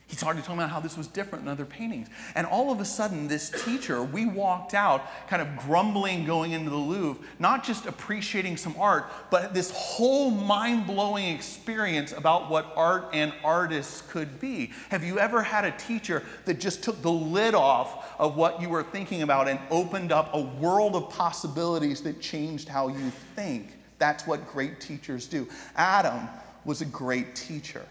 He 0.07 0.15
started 0.15 0.43
talking 0.43 0.59
about 0.59 0.69
how 0.69 0.79
this 0.79 0.97
was 0.97 1.07
different 1.07 1.45
than 1.45 1.51
other 1.51 1.65
paintings. 1.65 2.09
And 2.35 2.45
all 2.45 2.71
of 2.71 2.79
a 2.79 2.85
sudden, 2.85 3.27
this 3.27 3.49
teacher, 3.49 4.03
we 4.03 4.27
walked 4.27 4.75
out 4.75 5.03
kind 5.27 5.41
of 5.41 5.57
grumbling 5.57 6.25
going 6.25 6.51
into 6.51 6.69
the 6.69 6.75
Louvre, 6.75 7.25
not 7.39 7.63
just 7.63 7.87
appreciating 7.87 8.57
some 8.57 8.75
art, 8.79 9.11
but 9.31 9.55
this 9.55 9.71
whole 9.71 10.29
mind 10.29 10.85
blowing 10.85 11.33
experience 11.33 12.11
about 12.11 12.51
what 12.51 12.71
art 12.75 13.09
and 13.13 13.33
artists 13.43 14.03
could 14.07 14.39
be. 14.39 14.71
Have 14.89 15.03
you 15.03 15.17
ever 15.17 15.41
had 15.41 15.65
a 15.65 15.71
teacher 15.71 16.21
that 16.45 16.59
just 16.59 16.83
took 16.83 17.01
the 17.01 17.11
lid 17.11 17.55
off 17.55 18.13
of 18.19 18.35
what 18.35 18.61
you 18.61 18.69
were 18.69 18.83
thinking 18.83 19.23
about 19.23 19.47
and 19.47 19.59
opened 19.71 20.11
up 20.11 20.29
a 20.35 20.41
world 20.41 20.95
of 20.95 21.09
possibilities 21.09 22.01
that 22.01 22.21
changed 22.21 22.67
how 22.67 22.89
you 22.89 23.09
think? 23.35 23.73
That's 23.97 24.27
what 24.27 24.47
great 24.47 24.79
teachers 24.79 25.25
do. 25.25 25.47
Adam 25.75 26.29
was 26.63 26.81
a 26.81 26.85
great 26.85 27.35
teacher. 27.35 27.85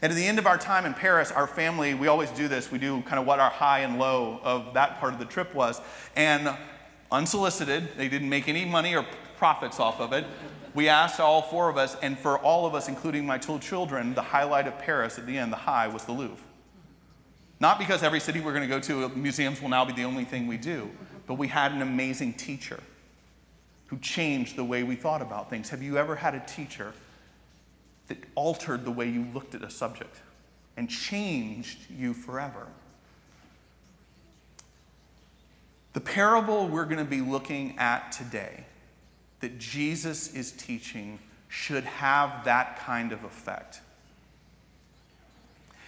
And 0.00 0.10
at 0.10 0.16
the 0.16 0.26
end 0.26 0.38
of 0.38 0.46
our 0.46 0.56
time 0.56 0.86
in 0.86 0.94
Paris, 0.94 1.30
our 1.30 1.46
family, 1.46 1.94
we 1.94 2.06
always 2.06 2.30
do 2.30 2.48
this. 2.48 2.70
We 2.70 2.78
do 2.78 3.02
kind 3.02 3.18
of 3.18 3.26
what 3.26 3.40
our 3.40 3.50
high 3.50 3.80
and 3.80 3.98
low 3.98 4.40
of 4.42 4.74
that 4.74 4.98
part 5.00 5.12
of 5.12 5.18
the 5.18 5.26
trip 5.26 5.54
was. 5.54 5.80
And 6.16 6.56
unsolicited, 7.10 7.90
they 7.96 8.08
didn't 8.08 8.28
make 8.28 8.48
any 8.48 8.64
money 8.64 8.96
or 8.96 9.04
profits 9.36 9.78
off 9.78 10.00
of 10.00 10.12
it. 10.12 10.24
We 10.74 10.88
asked 10.88 11.20
all 11.20 11.42
four 11.42 11.68
of 11.68 11.76
us, 11.76 11.96
and 12.00 12.18
for 12.18 12.38
all 12.38 12.64
of 12.64 12.74
us, 12.74 12.88
including 12.88 13.26
my 13.26 13.36
two 13.36 13.58
children, 13.58 14.14
the 14.14 14.22
highlight 14.22 14.66
of 14.66 14.78
Paris 14.78 15.18
at 15.18 15.26
the 15.26 15.36
end, 15.36 15.52
the 15.52 15.56
high, 15.56 15.88
was 15.88 16.04
the 16.04 16.12
Louvre. 16.12 16.44
Not 17.60 17.78
because 17.78 18.02
every 18.02 18.20
city 18.20 18.40
we're 18.40 18.54
going 18.54 18.68
to 18.68 18.74
go 18.74 18.80
to, 18.80 19.08
museums 19.10 19.60
will 19.60 19.68
now 19.68 19.84
be 19.84 19.92
the 19.92 20.04
only 20.04 20.24
thing 20.24 20.46
we 20.46 20.56
do, 20.56 20.90
but 21.26 21.34
we 21.34 21.48
had 21.48 21.72
an 21.72 21.82
amazing 21.82 22.32
teacher 22.34 22.80
who 23.86 23.98
changed 23.98 24.56
the 24.56 24.64
way 24.64 24.82
we 24.82 24.96
thought 24.96 25.20
about 25.20 25.50
things. 25.50 25.68
Have 25.68 25.82
you 25.82 25.98
ever 25.98 26.16
had 26.16 26.34
a 26.34 26.40
teacher 26.40 26.94
that 28.12 28.24
altered 28.34 28.84
the 28.84 28.90
way 28.90 29.08
you 29.08 29.26
looked 29.32 29.54
at 29.54 29.62
a 29.62 29.70
subject 29.70 30.18
and 30.76 30.90
changed 30.90 31.78
you 31.90 32.12
forever. 32.12 32.66
The 35.94 36.00
parable 36.00 36.68
we're 36.68 36.84
going 36.84 36.98
to 36.98 37.10
be 37.10 37.22
looking 37.22 37.78
at 37.78 38.12
today 38.12 38.64
that 39.40 39.58
Jesus 39.58 40.34
is 40.34 40.52
teaching 40.52 41.18
should 41.48 41.84
have 41.84 42.44
that 42.44 42.78
kind 42.80 43.12
of 43.12 43.24
effect. 43.24 43.80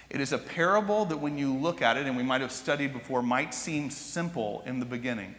It 0.08 0.22
is 0.22 0.32
a 0.32 0.38
parable 0.38 1.04
that, 1.06 1.18
when 1.18 1.36
you 1.36 1.54
look 1.54 1.82
at 1.82 1.98
it, 1.98 2.06
and 2.06 2.16
we 2.16 2.22
might 2.22 2.40
have 2.40 2.52
studied 2.52 2.94
before, 2.94 3.22
might 3.22 3.52
seem 3.52 3.90
simple 3.90 4.62
in 4.64 4.80
the 4.80 4.86
beginning. 4.86 5.34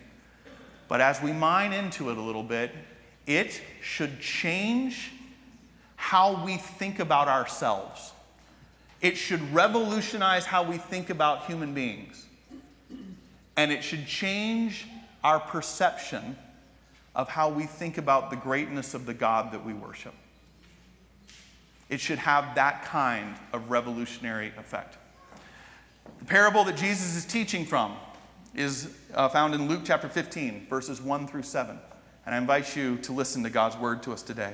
But 0.88 1.01
as 1.01 1.20
we 1.20 1.32
mine 1.32 1.74
into 1.74 2.12
it 2.12 2.18
a 2.18 2.22
little 2.22 2.44
bit, 2.44 2.72
it 3.25 3.60
should 3.82 4.20
change 4.20 5.13
how 5.96 6.44
we 6.44 6.58
think 6.58 7.00
about 7.00 7.28
ourselves. 7.28 8.12
It 9.02 9.18
should 9.18 9.54
revolutionize 9.54 10.46
how 10.46 10.64
we 10.64 10.78
think 10.78 11.10
about 11.10 11.46
human 11.46 11.74
beings. 11.74 12.25
And 13.58 13.72
it 13.72 13.84
should 13.84 14.06
change 14.08 14.88
our 15.24 15.40
perception 15.40 16.36
of 17.16 17.30
how 17.30 17.50
we 17.50 17.64
think 17.66 17.98
about 17.98 18.30
the 18.30 18.36
greatness 18.36 18.94
of 18.94 19.06
the 19.06 19.14
God 19.14 19.52
that 19.54 19.66
we 19.66 19.74
worship. 19.74 20.14
It 21.90 22.00
should 22.00 22.20
have 22.20 22.56
that 22.56 22.84
kind 22.84 23.36
of 23.54 23.70
revolutionary 23.70 24.52
effect. 24.58 24.98
The 26.20 26.25
parable 26.25 26.64
that 26.66 26.75
Jesus 26.75 27.16
is 27.16 27.25
teaching 27.25 27.66
from 27.66 27.96
is 28.54 28.96
uh, 29.14 29.30
found 29.30 29.54
in 29.54 29.68
Luke 29.68 29.82
chapter 29.86 30.10
15, 30.10 30.68
verses 30.70 31.02
1 31.02 31.28
through 31.28 31.44
7. 31.44 31.78
And 32.25 32.36
I 32.36 32.38
invite 32.38 32.75
you 32.75 32.98
to 33.00 33.14
listen 33.14 33.44
to 33.44 33.50
God's 33.50 33.78
word 33.78 34.02
to 34.04 34.14
us 34.14 34.22
today. 34.22 34.54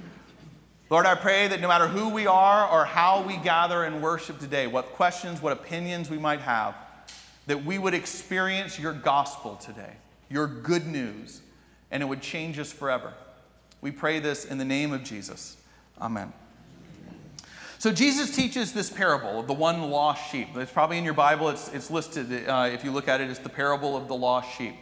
Lord, 0.91 1.05
I 1.05 1.15
pray 1.15 1.47
that 1.47 1.61
no 1.61 1.69
matter 1.69 1.87
who 1.87 2.09
we 2.09 2.27
are 2.27 2.67
or 2.67 2.83
how 2.83 3.21
we 3.21 3.37
gather 3.37 3.85
and 3.85 4.01
worship 4.01 4.39
today, 4.39 4.67
what 4.67 4.87
questions, 4.87 5.41
what 5.41 5.53
opinions 5.53 6.09
we 6.09 6.17
might 6.17 6.41
have, 6.41 6.75
that 7.47 7.63
we 7.63 7.79
would 7.79 7.93
experience 7.93 8.77
your 8.77 8.91
gospel 8.91 9.55
today, 9.55 9.93
your 10.29 10.47
good 10.47 10.85
news, 10.85 11.39
and 11.91 12.03
it 12.03 12.07
would 12.07 12.21
change 12.21 12.59
us 12.59 12.73
forever. 12.73 13.13
We 13.79 13.91
pray 13.91 14.19
this 14.19 14.43
in 14.43 14.57
the 14.57 14.65
name 14.65 14.91
of 14.91 15.01
Jesus. 15.05 15.55
Amen. 16.01 16.33
So, 17.77 17.93
Jesus 17.93 18.35
teaches 18.35 18.73
this 18.73 18.89
parable 18.89 19.39
of 19.39 19.47
the 19.47 19.53
one 19.53 19.89
lost 19.89 20.29
sheep. 20.29 20.49
It's 20.57 20.73
probably 20.73 20.97
in 20.97 21.05
your 21.05 21.13
Bible, 21.13 21.47
it's, 21.47 21.69
it's 21.69 21.89
listed. 21.89 22.49
Uh, 22.49 22.69
if 22.69 22.83
you 22.83 22.91
look 22.91 23.07
at 23.07 23.21
it, 23.21 23.29
it's 23.29 23.39
the 23.39 23.47
parable 23.47 23.95
of 23.95 24.09
the 24.09 24.15
lost 24.15 24.57
sheep. 24.57 24.75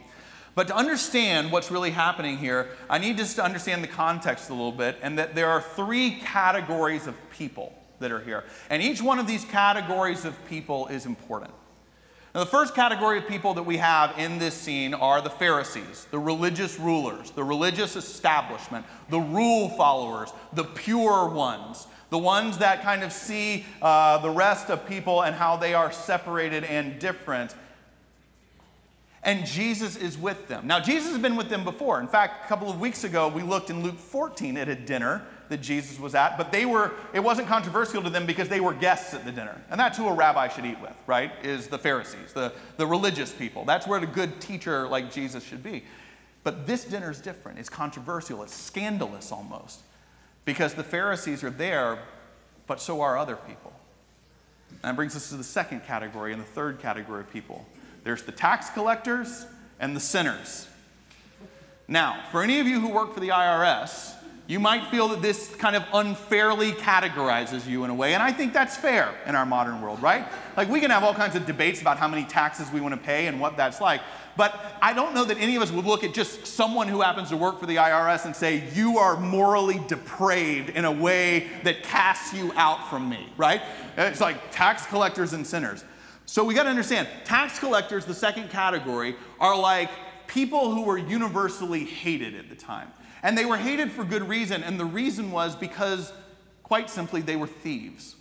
But 0.54 0.68
to 0.68 0.76
understand 0.76 1.52
what's 1.52 1.70
really 1.70 1.90
happening 1.90 2.38
here, 2.38 2.68
I 2.88 2.98
need 2.98 3.16
just 3.16 3.36
to 3.36 3.44
understand 3.44 3.82
the 3.84 3.88
context 3.88 4.50
a 4.50 4.52
little 4.52 4.72
bit, 4.72 4.98
and 5.02 5.18
that 5.18 5.34
there 5.34 5.48
are 5.48 5.60
three 5.60 6.20
categories 6.20 7.06
of 7.06 7.14
people 7.30 7.72
that 8.00 8.10
are 8.10 8.20
here. 8.20 8.44
And 8.68 8.82
each 8.82 9.00
one 9.00 9.18
of 9.18 9.26
these 9.26 9.44
categories 9.44 10.24
of 10.24 10.34
people 10.48 10.88
is 10.88 11.06
important. 11.06 11.52
Now, 12.34 12.40
the 12.40 12.50
first 12.50 12.76
category 12.76 13.18
of 13.18 13.26
people 13.26 13.54
that 13.54 13.64
we 13.64 13.78
have 13.78 14.16
in 14.16 14.38
this 14.38 14.54
scene 14.54 14.94
are 14.94 15.20
the 15.20 15.30
Pharisees, 15.30 16.06
the 16.12 16.18
religious 16.18 16.78
rulers, 16.78 17.32
the 17.32 17.42
religious 17.42 17.96
establishment, 17.96 18.86
the 19.08 19.18
rule 19.18 19.68
followers, 19.70 20.32
the 20.52 20.62
pure 20.62 21.28
ones, 21.28 21.88
the 22.10 22.18
ones 22.18 22.58
that 22.58 22.82
kind 22.82 23.02
of 23.02 23.12
see 23.12 23.64
uh, 23.82 24.18
the 24.18 24.30
rest 24.30 24.70
of 24.70 24.86
people 24.86 25.22
and 25.22 25.34
how 25.34 25.56
they 25.56 25.74
are 25.74 25.90
separated 25.90 26.62
and 26.64 27.00
different 27.00 27.54
and 29.22 29.44
Jesus 29.44 29.96
is 29.96 30.16
with 30.16 30.48
them. 30.48 30.66
Now, 30.66 30.80
Jesus 30.80 31.12
has 31.12 31.20
been 31.20 31.36
with 31.36 31.50
them 31.50 31.62
before. 31.62 32.00
In 32.00 32.08
fact, 32.08 32.46
a 32.46 32.48
couple 32.48 32.70
of 32.70 32.80
weeks 32.80 33.04
ago, 33.04 33.28
we 33.28 33.42
looked 33.42 33.68
in 33.68 33.82
Luke 33.82 33.98
14 33.98 34.56
at 34.56 34.68
a 34.68 34.74
dinner 34.74 35.22
that 35.50 35.60
Jesus 35.60 35.98
was 35.98 36.14
at, 36.14 36.38
but 36.38 36.52
they 36.52 36.64
were, 36.64 36.92
it 37.12 37.20
wasn't 37.20 37.48
controversial 37.48 38.02
to 38.02 38.08
them 38.08 38.24
because 38.24 38.48
they 38.48 38.60
were 38.60 38.72
guests 38.72 39.12
at 39.12 39.24
the 39.24 39.32
dinner. 39.32 39.60
And 39.68 39.78
that's 39.78 39.98
who 39.98 40.06
a 40.08 40.14
rabbi 40.14 40.48
should 40.48 40.64
eat 40.64 40.80
with, 40.80 40.94
right? 41.06 41.32
Is 41.42 41.66
the 41.66 41.78
Pharisees, 41.78 42.32
the, 42.32 42.52
the 42.76 42.86
religious 42.86 43.32
people. 43.32 43.64
That's 43.64 43.86
where 43.86 44.02
a 44.02 44.06
good 44.06 44.40
teacher 44.40 44.88
like 44.88 45.12
Jesus 45.12 45.44
should 45.44 45.62
be. 45.62 45.84
But 46.44 46.66
this 46.66 46.84
dinner 46.84 47.10
is 47.10 47.20
different. 47.20 47.58
It's 47.58 47.68
controversial, 47.68 48.42
it's 48.42 48.54
scandalous 48.54 49.32
almost, 49.32 49.80
because 50.46 50.72
the 50.74 50.84
Pharisees 50.84 51.44
are 51.44 51.50
there, 51.50 51.98
but 52.66 52.80
so 52.80 53.02
are 53.02 53.18
other 53.18 53.36
people. 53.36 53.72
And 54.70 54.82
that 54.82 54.96
brings 54.96 55.14
us 55.14 55.28
to 55.30 55.36
the 55.36 55.44
second 55.44 55.84
category 55.84 56.32
and 56.32 56.40
the 56.40 56.46
third 56.46 56.78
category 56.78 57.20
of 57.20 57.30
people 57.30 57.66
there's 58.04 58.22
the 58.22 58.32
tax 58.32 58.70
collectors 58.70 59.46
and 59.78 59.94
the 59.94 60.00
sinners. 60.00 60.68
Now, 61.88 62.22
for 62.30 62.42
any 62.42 62.60
of 62.60 62.66
you 62.66 62.80
who 62.80 62.88
work 62.88 63.14
for 63.14 63.20
the 63.20 63.28
IRS, 63.28 64.14
you 64.46 64.58
might 64.58 64.90
feel 64.90 65.08
that 65.08 65.22
this 65.22 65.54
kind 65.56 65.76
of 65.76 65.84
unfairly 65.92 66.72
categorizes 66.72 67.68
you 67.68 67.84
in 67.84 67.90
a 67.90 67.94
way, 67.94 68.14
and 68.14 68.22
I 68.22 68.32
think 68.32 68.52
that's 68.52 68.76
fair 68.76 69.14
in 69.26 69.34
our 69.34 69.46
modern 69.46 69.80
world, 69.80 70.02
right? 70.02 70.26
Like, 70.56 70.68
we 70.68 70.80
can 70.80 70.90
have 70.90 71.04
all 71.04 71.14
kinds 71.14 71.36
of 71.36 71.46
debates 71.46 71.80
about 71.80 71.98
how 71.98 72.08
many 72.08 72.24
taxes 72.24 72.70
we 72.72 72.80
want 72.80 72.94
to 72.94 73.00
pay 73.00 73.28
and 73.28 73.40
what 73.40 73.56
that's 73.56 73.80
like, 73.80 74.00
but 74.36 74.58
I 74.80 74.92
don't 74.92 75.14
know 75.14 75.24
that 75.24 75.38
any 75.38 75.56
of 75.56 75.62
us 75.62 75.70
would 75.70 75.84
look 75.84 76.02
at 76.02 76.14
just 76.14 76.46
someone 76.46 76.88
who 76.88 77.00
happens 77.00 77.28
to 77.30 77.36
work 77.36 77.60
for 77.60 77.66
the 77.66 77.76
IRS 77.76 78.24
and 78.24 78.34
say, 78.34 78.64
You 78.74 78.98
are 78.98 79.18
morally 79.18 79.80
depraved 79.86 80.70
in 80.70 80.84
a 80.84 80.92
way 80.92 81.48
that 81.64 81.82
casts 81.82 82.32
you 82.32 82.52
out 82.56 82.88
from 82.88 83.08
me, 83.08 83.28
right? 83.36 83.60
It's 83.96 84.20
like 84.20 84.50
tax 84.50 84.86
collectors 84.86 85.32
and 85.32 85.46
sinners. 85.46 85.84
So 86.30 86.44
we 86.44 86.54
got 86.54 86.62
to 86.62 86.70
understand 86.70 87.08
tax 87.24 87.58
collectors, 87.58 88.04
the 88.04 88.14
second 88.14 88.50
category, 88.50 89.16
are 89.40 89.58
like 89.58 89.90
people 90.28 90.72
who 90.72 90.82
were 90.82 90.96
universally 90.96 91.84
hated 91.84 92.36
at 92.36 92.48
the 92.48 92.54
time. 92.54 92.92
And 93.24 93.36
they 93.36 93.44
were 93.44 93.56
hated 93.56 93.90
for 93.90 94.04
good 94.04 94.22
reason. 94.28 94.62
And 94.62 94.78
the 94.78 94.84
reason 94.84 95.32
was 95.32 95.56
because, 95.56 96.12
quite 96.62 96.88
simply, 96.88 97.20
they 97.20 97.34
were 97.34 97.48
thieves. 97.48 98.14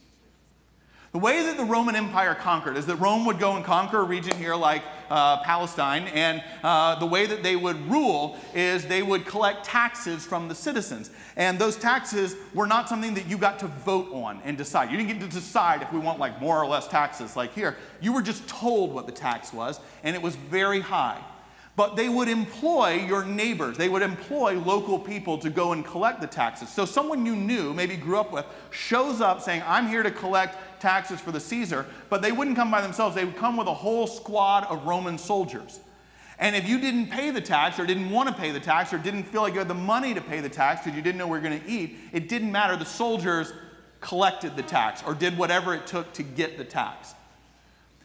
The 1.12 1.18
way 1.18 1.42
that 1.42 1.58
the 1.58 1.64
Roman 1.64 1.96
Empire 1.96 2.36
conquered 2.36 2.78
is 2.78 2.86
that 2.86 2.98
Rome 2.98 3.26
would 3.26 3.40
go 3.40 3.56
and 3.56 3.66
conquer 3.66 4.00
a 4.02 4.04
region 4.04 4.38
here 4.38 4.54
like 4.54 4.84
uh, 5.10 5.42
Palestine, 5.42 6.04
and 6.10 6.44
uh, 6.62 7.00
the 7.00 7.06
way 7.08 7.26
that 7.26 7.42
they 7.42 7.56
would 7.56 7.90
rule 7.90 8.38
is 8.54 8.86
they 8.86 9.02
would 9.02 9.26
collect 9.26 9.66
taxes 9.66 10.24
from 10.24 10.48
the 10.48 10.54
citizens. 10.54 11.10
And 11.36 11.58
those 11.58 11.78
taxes 11.78 12.36
were 12.54 12.68
not 12.68 12.88
something 12.88 13.16
that 13.16 13.26
you 13.26 13.40
got 13.40 13.58
to 13.60 13.68
vote 13.68 14.14
on 14.14 14.40
and 14.44 14.56
decide. 14.56 14.92
You 14.92 14.98
didn't 14.98 15.10
get 15.10 15.20
to 15.22 15.36
decide 15.36 15.82
if 15.82 15.92
we 15.92 15.98
want 15.98 16.20
like 16.20 16.40
more 16.40 16.62
or 16.62 16.68
less 16.68 16.88
taxes 16.88 17.36
like 17.36 17.56
here. 17.56 17.76
You 18.02 18.14
were 18.14 18.22
just 18.22 18.48
told 18.48 18.94
what 18.94 19.08
the 19.08 19.12
tax 19.12 19.52
was, 19.52 19.80
and 20.04 20.16
it 20.16 20.22
was 20.22 20.36
very 20.36 20.80
high 20.80 21.20
but 21.80 21.96
they 21.96 22.10
would 22.10 22.28
employ 22.28 23.06
your 23.08 23.24
neighbors. 23.24 23.78
They 23.78 23.88
would 23.88 24.02
employ 24.02 24.60
local 24.60 25.00
people 25.00 25.38
to 25.38 25.50
go 25.50 25.72
and 25.72 25.86
collect 25.86 26.20
the 26.20 26.28
taxes. 26.28 26.68
So 26.68 26.84
someone 26.84 27.26
you 27.26 27.38
knew, 27.38 27.74
maybe 27.74 27.96
grew 27.96 28.20
up 28.20 28.34
with, 28.34 28.46
shows 28.70 29.22
up 29.22 29.42
saying, 29.42 29.64
I'm 29.66 29.88
here 29.88 30.04
to 30.04 30.12
collect 30.12 30.58
taxes 30.80 31.20
for 31.20 31.32
the 31.32 31.40
Caesar, 31.40 31.86
but 32.10 32.22
they 32.22 32.32
wouldn't 32.32 32.56
come 32.56 32.72
by 32.72 32.82
themselves. 32.82 33.16
They 33.16 33.26
would 33.26 33.38
come 33.38 33.58
with 33.58 33.68
a 33.68 33.74
whole 33.74 34.08
squad 34.08 34.66
of 34.66 34.86
Roman 34.86 35.18
soldiers. 35.18 35.80
And 36.40 36.56
if 36.56 36.68
you 36.68 36.80
didn't 36.80 37.08
pay 37.08 37.32
the 37.32 37.42
tax 37.42 37.80
or 37.80 37.86
didn't 37.86 38.10
want 38.10 38.30
to 38.30 38.36
pay 38.36 38.52
the 38.52 38.62
tax 38.62 38.94
or 38.94 38.98
didn't 38.98 39.24
feel 39.24 39.42
like 39.42 39.54
you 39.54 39.60
had 39.60 39.68
the 39.68 39.74
money 39.74 40.14
to 40.14 40.22
pay 40.22 40.40
the 40.40 40.50
tax 40.50 40.82
because 40.82 40.96
you 40.96 41.02
didn't 41.02 41.18
know 41.18 41.28
where 41.28 41.38
you 41.38 41.44
were 41.44 41.50
going 41.50 41.62
to 41.62 41.70
eat, 41.70 41.98
it 42.14 42.30
didn't 42.30 42.52
matter. 42.52 42.78
The 42.78 42.86
soldiers 42.86 43.52
collected 44.00 44.56
the 44.56 44.64
tax 44.64 45.04
or 45.04 45.14
did 45.14 45.38
whatever 45.38 45.76
it 45.76 45.86
took 45.86 46.14
to 46.14 46.24
get 46.24 46.58
the 46.58 46.64
tax. 46.64 47.14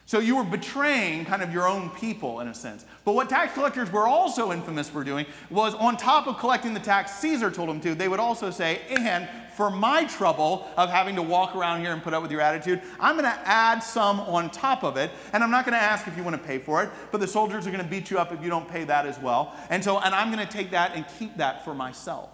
So 0.07 0.19
you 0.19 0.37
were 0.37 0.45
betraying 0.45 1.25
kind 1.25 1.43
of 1.43 1.51
your 1.51 1.67
own 1.67 1.89
people 1.91 2.41
in 2.41 2.49
a 2.49 2.55
sense. 2.55 2.85
But 3.07 3.15
what 3.15 3.31
tax 3.31 3.55
collectors 3.55 3.91
were 3.91 4.07
also 4.07 4.53
infamous 4.53 4.87
for 4.87 5.03
doing 5.03 5.25
was 5.49 5.75
on 5.75 5.97
top 5.97 6.27
of 6.27 6.39
collecting 6.39 6.75
the 6.75 6.81
tax 6.81 7.15
Caesar 7.21 7.51
told 7.51 7.71
them 7.71 7.81
to, 7.81 7.95
they 7.95 8.09
would 8.09 8.21
also 8.21 8.51
say, 8.51 8.83
and 8.91 9.27
for 9.57 9.71
my 9.71 10.05
trouble 10.05 10.69
of 10.77 10.91
having 10.91 11.15
to 11.17 11.23
walk 11.23 11.57
around 11.57 11.81
here 11.81 11.93
and 11.93 12.03
put 12.03 12.13
up 12.13 12.21
with 12.21 12.31
your 12.31 12.43
attitude, 12.43 12.83
I'm 13.01 13.15
going 13.17 13.25
to 13.25 13.49
add 13.49 13.81
some 13.81 14.21
on 14.21 14.51
top 14.51 14.85
of 14.85 14.99
it. 14.99 15.11
And 15.33 15.43
I'm 15.43 15.51
not 15.51 15.65
going 15.65 15.75
to 15.75 15.83
ask 15.83 16.07
if 16.07 16.17
you 16.19 16.23
want 16.23 16.37
to 16.37 16.43
pay 16.43 16.59
for 16.59 16.83
it, 16.83 16.91
but 17.11 17.19
the 17.19 17.27
soldiers 17.27 17.67
are 17.67 17.71
going 17.71 17.83
to 17.83 17.89
beat 17.89 18.11
you 18.11 18.19
up 18.19 18.31
if 18.31 18.43
you 18.43 18.51
don't 18.51 18.69
pay 18.69 18.85
that 18.85 19.07
as 19.07 19.19
well. 19.19 19.55
And 19.71 19.83
so, 19.83 20.01
and 20.01 20.15
I'm 20.15 20.31
going 20.31 20.47
to 20.47 20.53
take 20.53 20.71
that 20.73 20.95
and 20.95 21.07
keep 21.19 21.39
that 21.39 21.65
for 21.65 21.75
myself. 21.75 22.29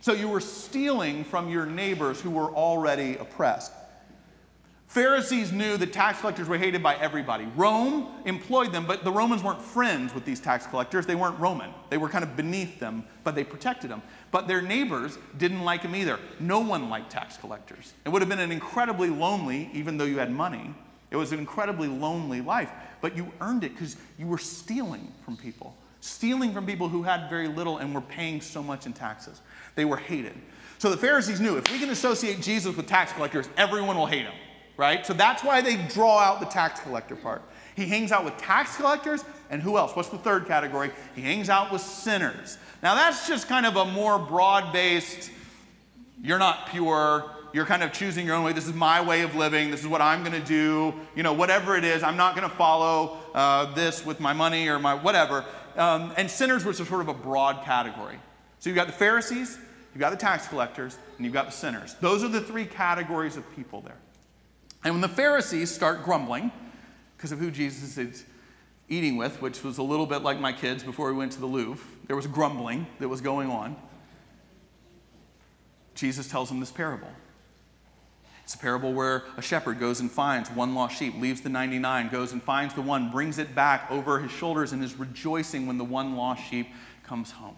So 0.00 0.12
you 0.12 0.28
were 0.28 0.40
stealing 0.40 1.22
from 1.22 1.50
your 1.50 1.66
neighbors 1.66 2.20
who 2.20 2.30
were 2.30 2.50
already 2.50 3.16
oppressed. 3.16 3.72
Pharisees 4.90 5.52
knew 5.52 5.76
that 5.76 5.92
tax 5.92 6.18
collectors 6.18 6.48
were 6.48 6.58
hated 6.58 6.82
by 6.82 6.96
everybody. 6.96 7.44
Rome 7.54 8.08
employed 8.24 8.72
them, 8.72 8.86
but 8.86 9.04
the 9.04 9.12
Romans 9.12 9.40
weren't 9.40 9.62
friends 9.62 10.12
with 10.12 10.24
these 10.24 10.40
tax 10.40 10.66
collectors. 10.66 11.06
They 11.06 11.14
weren't 11.14 11.38
Roman. 11.38 11.70
They 11.90 11.96
were 11.96 12.08
kind 12.08 12.24
of 12.24 12.34
beneath 12.34 12.80
them, 12.80 13.04
but 13.22 13.36
they 13.36 13.44
protected 13.44 13.88
them. 13.88 14.02
But 14.32 14.48
their 14.48 14.60
neighbors 14.60 15.16
didn't 15.38 15.62
like 15.62 15.82
them 15.82 15.94
either. 15.94 16.18
No 16.40 16.58
one 16.58 16.90
liked 16.90 17.08
tax 17.08 17.36
collectors. 17.36 17.94
It 18.04 18.08
would 18.08 18.20
have 18.20 18.28
been 18.28 18.40
an 18.40 18.50
incredibly 18.50 19.10
lonely, 19.10 19.70
even 19.72 19.96
though 19.96 20.04
you 20.04 20.18
had 20.18 20.32
money, 20.32 20.74
it 21.12 21.16
was 21.16 21.30
an 21.30 21.38
incredibly 21.38 21.86
lonely 21.86 22.40
life. 22.40 22.72
But 23.00 23.16
you 23.16 23.30
earned 23.40 23.62
it 23.62 23.74
because 23.74 23.94
you 24.18 24.26
were 24.26 24.38
stealing 24.38 25.12
from 25.24 25.36
people, 25.36 25.76
stealing 26.00 26.52
from 26.52 26.66
people 26.66 26.88
who 26.88 27.04
had 27.04 27.30
very 27.30 27.46
little 27.46 27.78
and 27.78 27.94
were 27.94 28.00
paying 28.00 28.40
so 28.40 28.60
much 28.60 28.86
in 28.86 28.92
taxes. 28.92 29.40
They 29.76 29.84
were 29.84 29.98
hated. 29.98 30.34
So 30.78 30.90
the 30.90 30.96
Pharisees 30.96 31.40
knew 31.40 31.56
if 31.58 31.70
we 31.70 31.78
can 31.78 31.90
associate 31.90 32.40
Jesus 32.40 32.76
with 32.76 32.88
tax 32.88 33.12
collectors, 33.12 33.48
everyone 33.56 33.96
will 33.96 34.06
hate 34.06 34.24
him 34.24 34.34
right? 34.80 35.04
So 35.04 35.12
that's 35.12 35.44
why 35.44 35.60
they 35.60 35.76
draw 35.76 36.18
out 36.20 36.40
the 36.40 36.46
tax 36.46 36.80
collector 36.80 37.14
part. 37.14 37.42
He 37.76 37.84
hangs 37.84 38.12
out 38.12 38.24
with 38.24 38.38
tax 38.38 38.76
collectors, 38.76 39.22
and 39.50 39.60
who 39.60 39.76
else? 39.76 39.94
What's 39.94 40.08
the 40.08 40.16
third 40.16 40.46
category? 40.46 40.90
He 41.14 41.20
hangs 41.20 41.50
out 41.50 41.70
with 41.70 41.82
sinners. 41.82 42.56
Now, 42.82 42.94
that's 42.94 43.28
just 43.28 43.46
kind 43.46 43.66
of 43.66 43.76
a 43.76 43.84
more 43.84 44.18
broad 44.18 44.72
based, 44.72 45.30
you're 46.22 46.38
not 46.38 46.70
pure, 46.70 47.30
you're 47.52 47.66
kind 47.66 47.82
of 47.82 47.92
choosing 47.92 48.24
your 48.24 48.36
own 48.36 48.42
way. 48.42 48.54
This 48.54 48.66
is 48.66 48.72
my 48.72 49.02
way 49.02 49.20
of 49.20 49.36
living. 49.36 49.70
This 49.70 49.80
is 49.80 49.86
what 49.86 50.00
I'm 50.00 50.24
going 50.24 50.40
to 50.40 50.48
do. 50.48 50.94
You 51.14 51.24
know, 51.24 51.34
whatever 51.34 51.76
it 51.76 51.84
is, 51.84 52.02
I'm 52.02 52.16
not 52.16 52.34
going 52.34 52.48
to 52.48 52.56
follow 52.56 53.18
uh, 53.34 53.74
this 53.74 54.06
with 54.06 54.18
my 54.18 54.32
money 54.32 54.68
or 54.68 54.78
my 54.78 54.94
whatever. 54.94 55.44
Um, 55.76 56.14
and 56.16 56.30
sinners, 56.30 56.64
is 56.64 56.78
sort 56.88 57.02
of 57.02 57.08
a 57.08 57.14
broad 57.14 57.64
category. 57.64 58.18
So 58.60 58.70
you've 58.70 58.76
got 58.76 58.86
the 58.86 58.94
Pharisees, 58.94 59.58
you've 59.92 60.00
got 60.00 60.10
the 60.10 60.16
tax 60.16 60.48
collectors, 60.48 60.96
and 61.18 61.26
you've 61.26 61.34
got 61.34 61.44
the 61.46 61.52
sinners. 61.52 61.96
Those 62.00 62.24
are 62.24 62.28
the 62.28 62.40
three 62.40 62.64
categories 62.64 63.36
of 63.36 63.44
people 63.54 63.82
there. 63.82 63.96
And 64.82 64.94
when 64.94 65.00
the 65.00 65.08
Pharisees 65.08 65.70
start 65.70 66.04
grumbling 66.04 66.50
because 67.16 67.32
of 67.32 67.38
who 67.38 67.50
Jesus 67.50 67.98
is 67.98 68.24
eating 68.88 69.16
with, 69.16 69.40
which 69.42 69.62
was 69.62 69.78
a 69.78 69.82
little 69.82 70.06
bit 70.06 70.22
like 70.22 70.40
my 70.40 70.52
kids 70.52 70.82
before 70.82 71.12
we 71.12 71.18
went 71.18 71.32
to 71.32 71.40
the 71.40 71.46
Louvre, 71.46 71.84
there 72.06 72.16
was 72.16 72.26
grumbling 72.26 72.86
that 72.98 73.08
was 73.08 73.20
going 73.20 73.50
on. 73.50 73.76
Jesus 75.94 76.28
tells 76.28 76.48
them 76.48 76.60
this 76.60 76.72
parable. 76.72 77.10
It's 78.42 78.54
a 78.54 78.58
parable 78.58 78.92
where 78.92 79.24
a 79.36 79.42
shepherd 79.42 79.78
goes 79.78 80.00
and 80.00 80.10
finds 80.10 80.50
one 80.50 80.74
lost 80.74 80.98
sheep, 80.98 81.14
leaves 81.20 81.40
the 81.40 81.48
99, 81.48 82.08
goes 82.08 82.32
and 82.32 82.42
finds 82.42 82.74
the 82.74 82.82
one, 82.82 83.10
brings 83.10 83.38
it 83.38 83.54
back 83.54 83.88
over 83.90 84.18
his 84.18 84.32
shoulders, 84.32 84.72
and 84.72 84.82
is 84.82 84.98
rejoicing 84.98 85.66
when 85.66 85.78
the 85.78 85.84
one 85.84 86.16
lost 86.16 86.42
sheep 86.42 86.68
comes 87.04 87.30
home. 87.30 87.54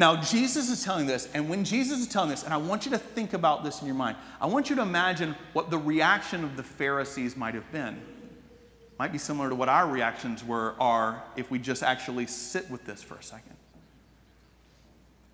Now, 0.00 0.16
Jesus 0.16 0.70
is 0.70 0.82
telling 0.82 1.04
this, 1.06 1.28
and 1.34 1.46
when 1.50 1.62
Jesus 1.62 1.98
is 1.98 2.08
telling 2.08 2.30
this, 2.30 2.42
and 2.42 2.54
I 2.54 2.56
want 2.56 2.86
you 2.86 2.90
to 2.92 2.96
think 2.96 3.34
about 3.34 3.64
this 3.64 3.82
in 3.82 3.86
your 3.86 3.94
mind, 3.94 4.16
I 4.40 4.46
want 4.46 4.70
you 4.70 4.76
to 4.76 4.80
imagine 4.80 5.36
what 5.52 5.68
the 5.68 5.76
reaction 5.76 6.42
of 6.42 6.56
the 6.56 6.62
Pharisees 6.62 7.36
might 7.36 7.52
have 7.52 7.70
been. 7.70 8.00
Might 8.98 9.12
be 9.12 9.18
similar 9.18 9.50
to 9.50 9.54
what 9.54 9.68
our 9.68 9.86
reactions 9.86 10.42
were 10.42 10.74
are 10.80 11.22
if 11.36 11.50
we 11.50 11.58
just 11.58 11.82
actually 11.82 12.26
sit 12.26 12.70
with 12.70 12.86
this 12.86 13.02
for 13.02 13.16
a 13.16 13.22
second. 13.22 13.56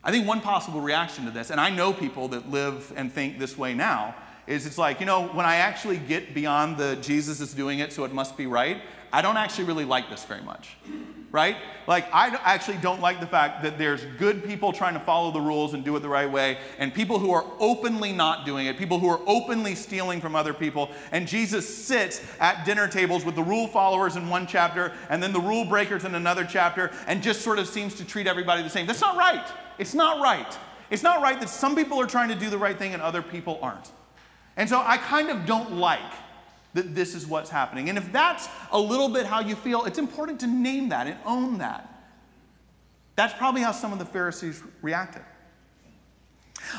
I 0.02 0.11
think 0.11 0.26
one 0.26 0.40
possible 0.40 0.80
reaction 0.80 1.26
to 1.26 1.30
this, 1.30 1.50
and 1.50 1.61
I 1.61 1.70
know 1.70 1.92
people 1.92 2.26
that 2.28 2.50
live 2.50 2.92
and 2.96 3.12
think 3.12 3.38
this 3.38 3.56
way 3.56 3.73
now, 3.73 4.16
is 4.49 4.66
it's 4.66 4.78
like, 4.78 4.99
you 4.99 5.06
know, 5.06 5.28
when 5.28 5.46
I 5.46 5.56
actually 5.56 5.99
get 5.99 6.35
beyond 6.35 6.76
the 6.76 6.96
Jesus 6.96 7.40
is 7.40 7.54
doing 7.54 7.78
it, 7.78 7.92
so 7.92 8.02
it 8.02 8.12
must 8.12 8.37
be 8.37 8.49
right, 8.49 8.82
I 9.12 9.22
don't 9.22 9.36
actually 9.36 9.64
really 9.64 9.84
like 9.84 10.10
this 10.10 10.25
very 10.25 10.42
much 10.42 10.76
right? 11.36 11.58
Like, 11.86 12.06
I 12.14 12.28
actually 12.44 12.78
don't 12.78 13.02
like 13.02 13.20
the 13.20 13.26
fact 13.26 13.62
that 13.62 13.76
there's 13.76 14.04
good 14.18 14.42
people 14.42 14.72
trying 14.72 14.94
to 14.94 15.00
follow 15.00 15.30
the 15.30 15.40
rules 15.40 15.75
and 15.75 15.84
do 15.84 15.94
it 15.94 16.00
the 16.00 16.08
right 16.08 16.30
way, 16.30 16.56
and 16.78 16.94
people 16.94 17.18
who 17.18 17.30
are 17.30 17.44
openly 17.58 18.12
not 18.12 18.46
doing 18.46 18.66
it, 18.66 18.78
people 18.78 18.98
who 18.98 19.08
are 19.08 19.20
openly 19.26 19.75
stealing 19.75 20.20
from 20.20 20.34
other 20.34 20.54
people. 20.54 20.90
And 21.12 21.28
Jesus 21.28 21.68
sits 21.68 22.22
at 22.40 22.64
dinner 22.64 22.88
tables 22.88 23.22
with 23.22 23.34
the 23.34 23.42
rule 23.42 23.68
followers 23.68 24.16
in 24.16 24.30
one 24.30 24.46
chapter 24.46 24.92
and 25.10 25.22
then 25.22 25.34
the 25.34 25.40
rule 25.40 25.66
breakers 25.66 26.06
in 26.06 26.14
another 26.14 26.44
chapter 26.44 26.90
and 27.06 27.22
just 27.22 27.42
sort 27.42 27.58
of 27.58 27.66
seems 27.68 27.94
to 27.96 28.04
treat 28.06 28.26
everybody 28.26 28.62
the 28.62 28.70
same. 28.70 28.86
That's 28.86 29.02
not 29.02 29.16
right. 29.16 29.46
It's 29.78 29.92
not 29.92 30.22
right. 30.22 30.58
It's 30.90 31.02
not 31.02 31.20
right 31.20 31.38
that 31.40 31.50
some 31.50 31.76
people 31.76 32.00
are 32.00 32.06
trying 32.06 32.30
to 32.30 32.34
do 32.34 32.48
the 32.48 32.58
right 32.58 32.78
thing 32.78 32.94
and 32.94 33.02
other 33.02 33.20
people 33.20 33.58
aren't. 33.60 33.90
And 34.56 34.68
so 34.68 34.82
I 34.84 34.96
kind 34.96 35.28
of 35.28 35.44
don't 35.44 35.72
like 35.72 36.00
that 36.75 36.94
this 36.94 37.14
is 37.14 37.26
what's 37.26 37.50
happening. 37.50 37.88
And 37.88 37.96
if 37.96 38.12
that's 38.12 38.49
a 38.70 38.78
little 38.78 39.08
bit 39.08 39.26
how 39.26 39.40
you 39.40 39.56
feel, 39.56 39.85
it's 39.85 39.99
important 39.99 40.40
to 40.40 40.46
name 40.46 40.90
that 40.90 41.06
and 41.06 41.17
own 41.25 41.58
that. 41.58 41.93
That's 43.17 43.32
probably 43.34 43.62
how 43.62 43.73
some 43.73 43.93
of 43.93 43.99
the 43.99 44.04
Pharisees 44.04 44.62
reacted. 44.82 45.23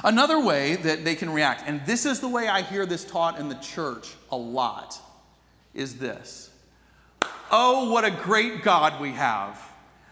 Another 0.03 0.39
way 0.39 0.75
that 0.75 1.03
they 1.03 1.15
can 1.15 1.31
react, 1.31 1.63
and 1.65 1.85
this 1.85 2.05
is 2.05 2.19
the 2.19 2.27
way 2.27 2.47
I 2.47 2.61
hear 2.61 2.85
this 2.85 3.03
taught 3.03 3.39
in 3.39 3.49
the 3.49 3.55
church 3.55 4.15
a 4.31 4.37
lot, 4.37 4.99
is 5.73 5.97
this 5.97 6.51
Oh, 7.49 7.91
what 7.91 8.03
a 8.03 8.11
great 8.11 8.61
God 8.63 9.01
we 9.01 9.11
have. 9.11 9.63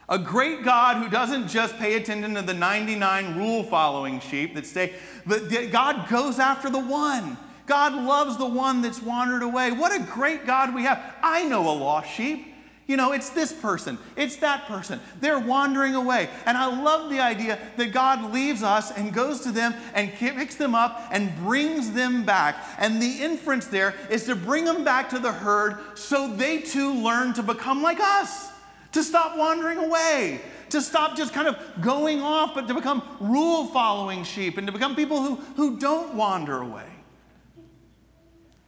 A 0.07 0.19
great 0.19 0.63
God 0.63 0.97
who 0.97 1.09
doesn't 1.09 1.47
just 1.47 1.77
pay 1.77 1.95
attention 1.95 2.35
to 2.35 2.43
the 2.43 2.53
99 2.53 3.37
rule 3.37 3.63
following 3.63 4.19
sheep 4.19 4.53
that 4.53 4.65
stay, 4.65 4.93
but 5.25 5.49
God 5.71 6.07
goes 6.09 6.37
after 6.37 6.69
the 6.69 6.79
one. 6.79 7.37
God 7.65 7.93
loves 7.93 8.37
the 8.37 8.45
one 8.45 8.81
that's 8.81 9.01
wandered 9.01 9.43
away. 9.43 9.71
What 9.71 9.93
a 9.93 10.03
great 10.03 10.45
God 10.45 10.73
we 10.73 10.83
have. 10.83 11.01
I 11.23 11.45
know 11.45 11.69
a 11.69 11.73
lost 11.73 12.09
sheep. 12.11 12.53
You 12.87 12.97
know, 12.97 13.13
it's 13.13 13.31
this 13.31 13.51
person, 13.51 13.97
it's 14.15 14.35
that 14.37 14.67
person. 14.67 14.99
They're 15.19 15.39
wandering 15.39 15.95
away. 15.95 16.29
And 16.45 16.55
I 16.55 16.67
love 16.67 17.09
the 17.09 17.19
idea 17.19 17.57
that 17.77 17.91
God 17.91 18.31
leaves 18.31 18.61
us 18.61 18.91
and 18.91 19.11
goes 19.11 19.41
to 19.41 19.51
them 19.51 19.73
and 19.95 20.11
picks 20.13 20.55
them 20.55 20.75
up 20.75 21.07
and 21.09 21.35
brings 21.37 21.93
them 21.93 22.25
back. 22.25 22.55
And 22.77 23.01
the 23.01 23.23
inference 23.23 23.65
there 23.65 23.95
is 24.11 24.25
to 24.25 24.35
bring 24.35 24.65
them 24.65 24.83
back 24.83 25.09
to 25.09 25.19
the 25.19 25.31
herd 25.31 25.79
so 25.97 26.27
they 26.35 26.59
too 26.59 26.93
learn 26.93 27.33
to 27.33 27.43
become 27.43 27.81
like 27.81 27.99
us, 27.99 28.51
to 28.91 29.01
stop 29.01 29.35
wandering 29.35 29.79
away, 29.79 30.41
to 30.69 30.79
stop 30.79 31.17
just 31.17 31.33
kind 31.33 31.47
of 31.47 31.57
going 31.81 32.21
off, 32.21 32.53
but 32.53 32.67
to 32.67 32.75
become 32.75 33.01
rule 33.19 33.65
following 33.65 34.23
sheep 34.23 34.59
and 34.59 34.67
to 34.67 34.73
become 34.73 34.95
people 34.95 35.23
who, 35.23 35.35
who 35.55 35.79
don't 35.79 36.13
wander 36.13 36.61
away. 36.61 36.85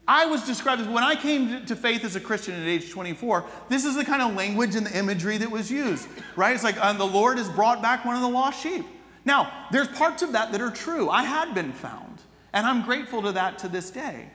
I 0.08 0.26
was 0.26 0.46
described 0.46 0.82
as 0.82 0.88
when 0.88 1.04
I 1.04 1.16
came 1.16 1.66
to 1.66 1.76
faith 1.76 2.06
as 2.06 2.16
a 2.16 2.22
Christian 2.22 2.56
at 2.56 2.66
age 2.66 2.90
24, 2.90 3.46
this 3.68 3.84
is 3.84 3.96
the 3.96 4.06
kind 4.06 4.22
of 4.22 4.36
language 4.36 4.76
and 4.76 4.86
the 4.86 4.98
imagery 4.98 5.38
that 5.38 5.52
was 5.52 5.70
used, 5.70 6.08
right? 6.38 6.56
It's 6.56 6.64
like, 6.64 6.76
the 6.76 7.06
Lord 7.06 7.38
has 7.38 7.50
brought 7.50 7.82
back 7.82 8.06
one 8.06 8.16
of 8.16 8.22
the 8.22 8.30
lost 8.30 8.64
sheep. 8.64 8.86
Now, 9.26 9.52
there's 9.72 9.90
parts 9.90 10.22
of 10.22 10.32
that 10.32 10.54
that 10.54 10.62
are 10.62 10.72
true. 10.72 11.10
I 11.10 11.24
had 11.24 11.54
been 11.54 11.74
found, 11.74 12.22
and 12.54 12.66
I'm 12.66 12.84
grateful 12.84 13.22
to 13.24 13.34
that 13.34 13.58
to 13.60 13.68
this 13.68 13.92
day. 13.92 14.30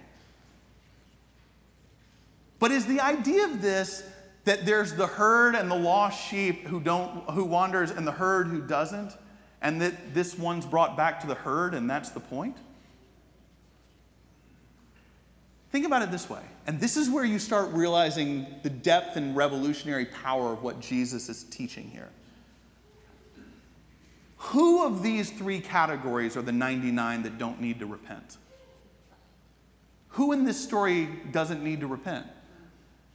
But 2.59 2.71
is 2.71 2.85
the 2.85 3.01
idea 3.01 3.47
of 3.47 3.63
this 3.63 4.05
that 4.45 4.67
there's 4.67 4.93
the 4.93 5.07
herd 5.07 5.55
and 5.55 5.71
the 5.71 5.77
lost 5.77 6.29
sheep 6.29 6.67
who 6.67 6.81
don't 6.81 7.31
who 7.31 7.45
wanders 7.45 7.91
and 7.91 8.07
the 8.07 8.13
herd 8.13 8.49
who 8.49 8.61
doesn't, 8.61 9.17
and 9.63 9.81
that 9.81 10.13
this 10.13 10.39
one's 10.39 10.67
brought 10.67 10.97
back 10.97 11.21
to 11.23 11.27
the 11.27 11.35
herd 11.35 11.73
and 11.73 11.89
that's 11.89 12.11
the 12.11 12.21
point? 12.21 12.57
Think 15.73 15.87
about 15.87 16.03
it 16.03 16.11
this 16.11 16.29
way, 16.29 16.43
and 16.67 16.79
this 16.79 16.99
is 16.99 17.09
where 17.09 17.25
you 17.25 17.39
start 17.39 17.71
realizing 17.73 18.47
the 18.63 18.69
depth 18.69 19.17
and 19.17 19.35
revolutionary 19.35 20.05
power 20.05 20.53
of 20.53 20.63
what 20.63 20.81
Jesus 20.81 21.31
is 21.31 21.45
teaching 21.45 21.89
here. 21.89 22.11
Who 24.37 24.85
of 24.85 25.03
these 25.03 25.31
three 25.31 25.61
categories 25.61 26.37
are 26.37 26.43
the 26.43 26.53
99 26.53 27.23
that 27.23 27.39
don't 27.39 27.59
need 27.59 27.79
to 27.79 27.87
repent? 27.87 28.37
Who 30.09 30.33
in 30.33 30.45
this 30.45 30.63
story 30.63 31.09
doesn't 31.31 31.65
need 31.65 31.81
to 31.81 31.87
repent? 31.87 32.27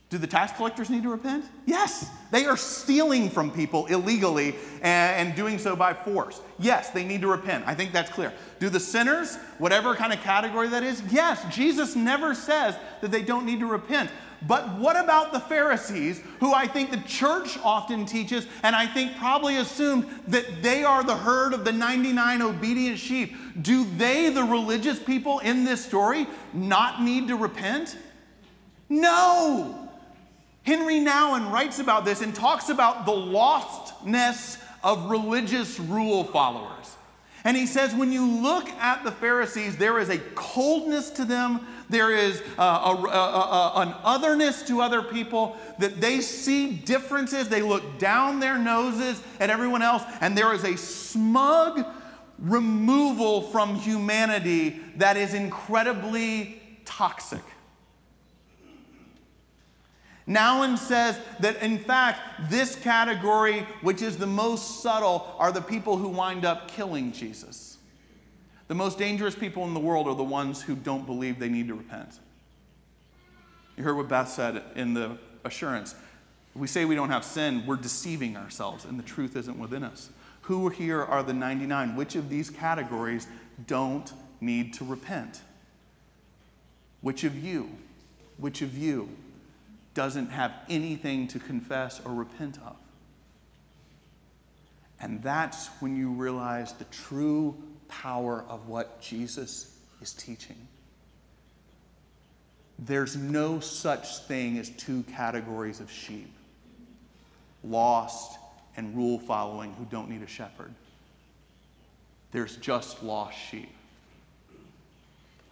Do 0.09 0.17
the 0.17 0.27
tax 0.27 0.53
collectors 0.53 0.89
need 0.89 1.03
to 1.03 1.09
repent? 1.09 1.43
Yes. 1.65 2.09
They 2.31 2.45
are 2.45 2.55
stealing 2.55 3.29
from 3.29 3.51
people 3.51 3.87
illegally 3.87 4.55
and, 4.81 5.27
and, 5.27 5.35
doing 5.35 5.57
so 5.57 5.75
by 5.75 5.93
force. 5.93 6.39
Yes, 6.59 6.91
they 6.91 7.03
need 7.03 7.21
to 7.21 7.27
repent. 7.27 7.65
I 7.67 7.75
think 7.75 7.91
that's 7.91 8.09
clear. 8.09 8.31
Do 8.59 8.69
the 8.69 8.79
sinners, 8.79 9.35
whatever 9.57 9.95
kind 9.95 10.13
of 10.13 10.21
category 10.21 10.69
that 10.69 10.83
is? 10.83 11.01
Yes. 11.09 11.43
Jesus 11.53 11.95
never 11.95 12.33
says 12.33 12.75
that 13.01 13.11
they 13.11 13.21
don't 13.21 13.45
need 13.45 13.59
to 13.59 13.65
repent. 13.65 14.09
But 14.45 14.77
what 14.77 14.97
about 14.97 15.33
the 15.33 15.39
Pharisees, 15.41 16.21
who 16.39 16.53
I 16.53 16.67
think 16.67 16.91
the 16.91 17.01
church 17.07 17.57
often 17.63 18.05
teaches, 18.05 18.47
and 18.63 18.75
I 18.75 18.85
think 18.85 19.17
probably 19.17 19.57
assumed 19.57 20.05
that 20.27 20.61
they 20.61 20.83
are 20.83 21.03
the 21.03 21.17
herd 21.17 21.53
of 21.53 21.65
the 21.65 21.71
99 21.71 22.41
obedient 22.41 22.99
sheep? 22.99 23.35
Do 23.61 23.83
they, 23.97 24.29
the 24.29 24.43
religious 24.43 24.99
people 24.99 25.39
in 25.39 25.65
this 25.65 25.83
story, 25.83 26.27
not 26.53 27.01
need 27.01 27.27
to 27.29 27.35
repent? 27.35 27.97
No. 28.89 29.87
Henry 30.67 30.95
Nouwen 30.95 31.49
writes 31.49 31.80
about 31.80 32.03
this 32.03 32.21
and 32.21 32.36
talks 32.36 32.67
about 32.67 33.06
the 33.06 33.13
lostness 33.13 34.62
of 34.84 35.10
religious 35.10 35.80
rule 35.80 36.25
followers. 36.25 36.97
And 37.45 37.56
he 37.56 37.65
says, 37.65 37.95
when 37.95 38.12
you 38.12 38.30
look 38.30 38.67
at 38.71 39.06
the 39.06 39.12
Pharisees, 39.13 39.77
there 39.77 39.97
is 39.97 40.10
a 40.10 40.17
coldness 40.36 41.10
to 41.12 41.23
them, 41.23 41.65
there 41.89 42.12
is 42.12 42.43
uh, 42.58 42.63
a, 42.63 43.08
a, 43.08 43.10
a, 43.10 43.73
an 43.77 43.95
otherness 44.03 44.62
to 44.63 44.82
other 44.82 45.01
people, 45.01 45.56
that 45.80 46.01
they 46.01 46.19
see 46.19 46.73
differences, 46.73 47.47
they 47.47 47.62
look 47.62 47.97
down 47.97 48.41
their 48.41 48.58
noses 48.58 49.23
at 49.39 49.49
everyone 49.49 49.82
else, 49.82 50.03
and 50.19 50.38
there 50.38 50.53
is 50.53 50.65
a 50.65 50.75
smug 50.75 51.86
removal 52.39 53.43
from 53.43 53.75
humanity 53.75 54.82
that 54.97 55.15
is 55.15 55.34
incredibly 55.34 56.62
toxic. 56.84 57.43
Nouwen 60.27 60.77
says 60.77 61.17
that, 61.39 61.61
in 61.63 61.79
fact, 61.79 62.49
this 62.49 62.75
category, 62.75 63.65
which 63.81 64.01
is 64.01 64.17
the 64.17 64.27
most 64.27 64.81
subtle, 64.81 65.33
are 65.39 65.53
the 65.53 65.61
people 65.61 65.95
who 65.97 66.09
wind 66.09 66.43
up 66.43 66.67
killing 66.67 67.13
Jesus. 67.13 67.77
The 68.67 68.75
most 68.75 68.97
dangerous 68.97 69.35
people 69.35 69.63
in 69.63 69.73
the 69.73 69.79
world 69.79 70.07
are 70.07 70.15
the 70.15 70.23
ones 70.23 70.61
who 70.61 70.75
don't 70.75 71.05
believe 71.05 71.39
they 71.39 71.47
need 71.47 71.69
to 71.69 71.75
repent. 71.75 72.19
You 73.77 73.83
heard 73.83 73.95
what 73.95 74.09
Beth 74.09 74.27
said 74.27 74.61
in 74.75 74.93
the 74.93 75.17
assurance. 75.45 75.95
If 76.53 76.59
we 76.59 76.67
say 76.67 76.83
we 76.83 76.95
don't 76.95 77.11
have 77.11 77.23
sin, 77.23 77.63
we're 77.65 77.77
deceiving 77.77 78.35
ourselves, 78.35 78.83
and 78.83 78.99
the 78.99 79.03
truth 79.03 79.37
isn't 79.37 79.57
within 79.57 79.83
us. 79.83 80.09
Who 80.41 80.67
here 80.67 81.03
are 81.03 81.23
the 81.23 81.33
99? 81.33 81.95
Which 81.95 82.15
of 82.15 82.29
these 82.29 82.49
categories 82.49 83.27
don't 83.65 84.11
need 84.41 84.73
to 84.73 84.83
repent? 84.83 85.39
Which 86.99 87.23
of 87.23 87.41
you? 87.41 87.69
Which 88.37 88.61
of 88.61 88.77
you 88.77 89.09
doesn't 89.97 90.29
have 90.29 90.53
anything 90.69 91.27
to 91.27 91.39
confess 91.39 91.99
or 92.05 92.13
repent 92.13 92.60
of. 92.67 92.75
And 94.99 95.23
that's 95.23 95.69
when 95.79 95.97
you 95.97 96.12
realize 96.12 96.73
the 96.73 96.83
true 96.83 97.55
power 97.88 98.45
of 98.47 98.67
what 98.67 99.01
Jesus 99.01 99.75
is 99.99 100.13
teaching. 100.13 100.67
There's 102.77 103.15
no 103.15 103.60
such 103.60 104.19
thing 104.19 104.60
as 104.60 104.69
two 104.69 105.01
categories 105.12 105.79
of 105.79 105.91
sheep 105.91 106.31
lost 107.63 108.38
and 108.77 108.95
rule 108.95 109.17
following 109.17 109.73
who 109.73 109.86
don't 109.86 110.12
need 110.12 110.21
a 110.21 110.27
shepherd. 110.27 110.75
There's 112.31 112.55
just 112.57 113.01
lost 113.01 113.36
sheep. 113.36 113.73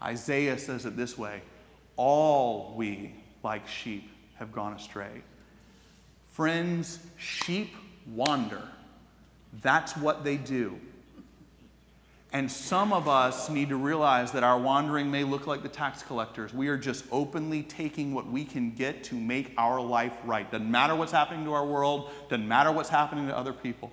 Isaiah 0.04 0.60
says 0.60 0.86
it 0.86 0.96
this 0.96 1.18
way 1.18 1.42
all 1.98 2.76
we, 2.78 3.16
like 3.42 3.68
sheep, 3.68 4.12
have 4.36 4.52
gone 4.52 4.74
astray. 4.74 5.22
Friends, 6.28 7.00
sheep 7.18 7.74
wander. 8.14 8.62
That's 9.62 9.96
what 9.96 10.24
they 10.24 10.38
do. 10.38 10.80
And 12.34 12.52
some 12.52 12.92
of 12.92 13.08
us 13.08 13.50
need 13.50 13.70
to 13.70 13.78
realize 13.78 14.34
that 14.34 14.44
our 14.44 14.60
wandering 14.60 15.10
may 15.10 15.24
look 15.24 15.48
like 15.48 15.64
the 15.64 15.70
tax 15.70 16.04
collectors. 16.04 16.54
We 16.54 16.68
are 16.68 16.76
just 16.76 17.06
openly 17.10 17.64
taking 17.64 18.14
what 18.14 18.28
we 18.28 18.44
can 18.44 18.72
get 18.72 19.06
to 19.06 19.16
make 19.16 19.54
our 19.58 19.80
life 19.80 20.12
right. 20.26 20.52
Doesn't 20.52 20.70
matter 20.70 20.96
what's 20.96 21.14
happening 21.14 21.46
to 21.46 21.54
our 21.54 21.66
world, 21.66 22.10
doesn't 22.30 22.46
matter 22.46 22.74
what's 22.74 22.90
happening 22.90 23.28
to 23.28 23.38
other 23.38 23.54
people. 23.54 23.90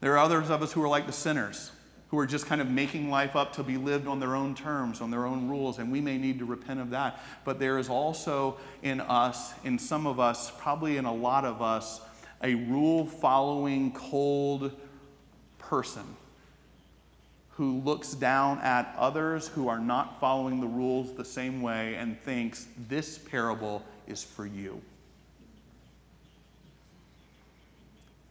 There 0.00 0.14
are 0.14 0.18
others 0.18 0.50
of 0.50 0.62
us 0.62 0.72
who 0.72 0.82
are 0.82 0.88
like 0.88 1.06
the 1.06 1.12
sinners 1.12 1.70
who 2.12 2.18
are 2.18 2.26
just 2.26 2.44
kind 2.44 2.60
of 2.60 2.68
making 2.68 3.08
life 3.08 3.34
up 3.34 3.54
to 3.54 3.62
be 3.62 3.78
lived 3.78 4.06
on 4.06 4.20
their 4.20 4.36
own 4.36 4.54
terms, 4.54 5.00
on 5.00 5.10
their 5.10 5.24
own 5.24 5.48
rules, 5.48 5.78
and 5.78 5.90
we 5.90 5.98
may 5.98 6.18
need 6.18 6.38
to 6.38 6.44
repent 6.44 6.78
of 6.78 6.90
that. 6.90 7.18
But 7.42 7.58
there 7.58 7.78
is 7.78 7.88
also 7.88 8.58
in 8.82 9.00
us, 9.00 9.54
in 9.64 9.78
some 9.78 10.06
of 10.06 10.20
us, 10.20 10.52
probably 10.58 10.98
in 10.98 11.06
a 11.06 11.14
lot 11.14 11.46
of 11.46 11.62
us, 11.62 12.02
a 12.42 12.54
rule 12.54 13.06
following, 13.06 13.92
cold 13.92 14.72
person 15.58 16.04
who 17.52 17.80
looks 17.80 18.12
down 18.12 18.58
at 18.58 18.94
others 18.98 19.48
who 19.48 19.68
are 19.68 19.80
not 19.80 20.20
following 20.20 20.60
the 20.60 20.66
rules 20.66 21.14
the 21.14 21.24
same 21.24 21.62
way 21.62 21.94
and 21.94 22.20
thinks 22.24 22.66
this 22.90 23.16
parable 23.16 23.82
is 24.06 24.22
for 24.22 24.44
you. 24.44 24.82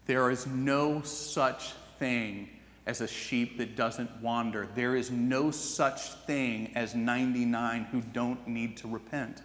There 0.06 0.30
is 0.30 0.46
no 0.46 1.02
such 1.02 1.72
thing 1.98 2.48
as 2.86 3.02
a 3.02 3.08
sheep 3.08 3.58
that 3.58 3.76
doesn't 3.76 4.10
wander. 4.22 4.68
There 4.76 4.96
is 4.96 5.12
no 5.12 5.52
such 5.52 6.14
thing 6.26 6.72
as 6.76 6.96
99 6.96 7.86
who 7.86 8.02
don't 8.02 8.48
need 8.48 8.78
to 8.78 8.88
repent. 8.88 9.42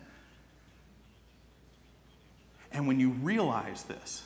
And 2.72 2.87
when 2.87 2.99
you 2.99 3.11
realize 3.11 3.85
this, 3.85 4.22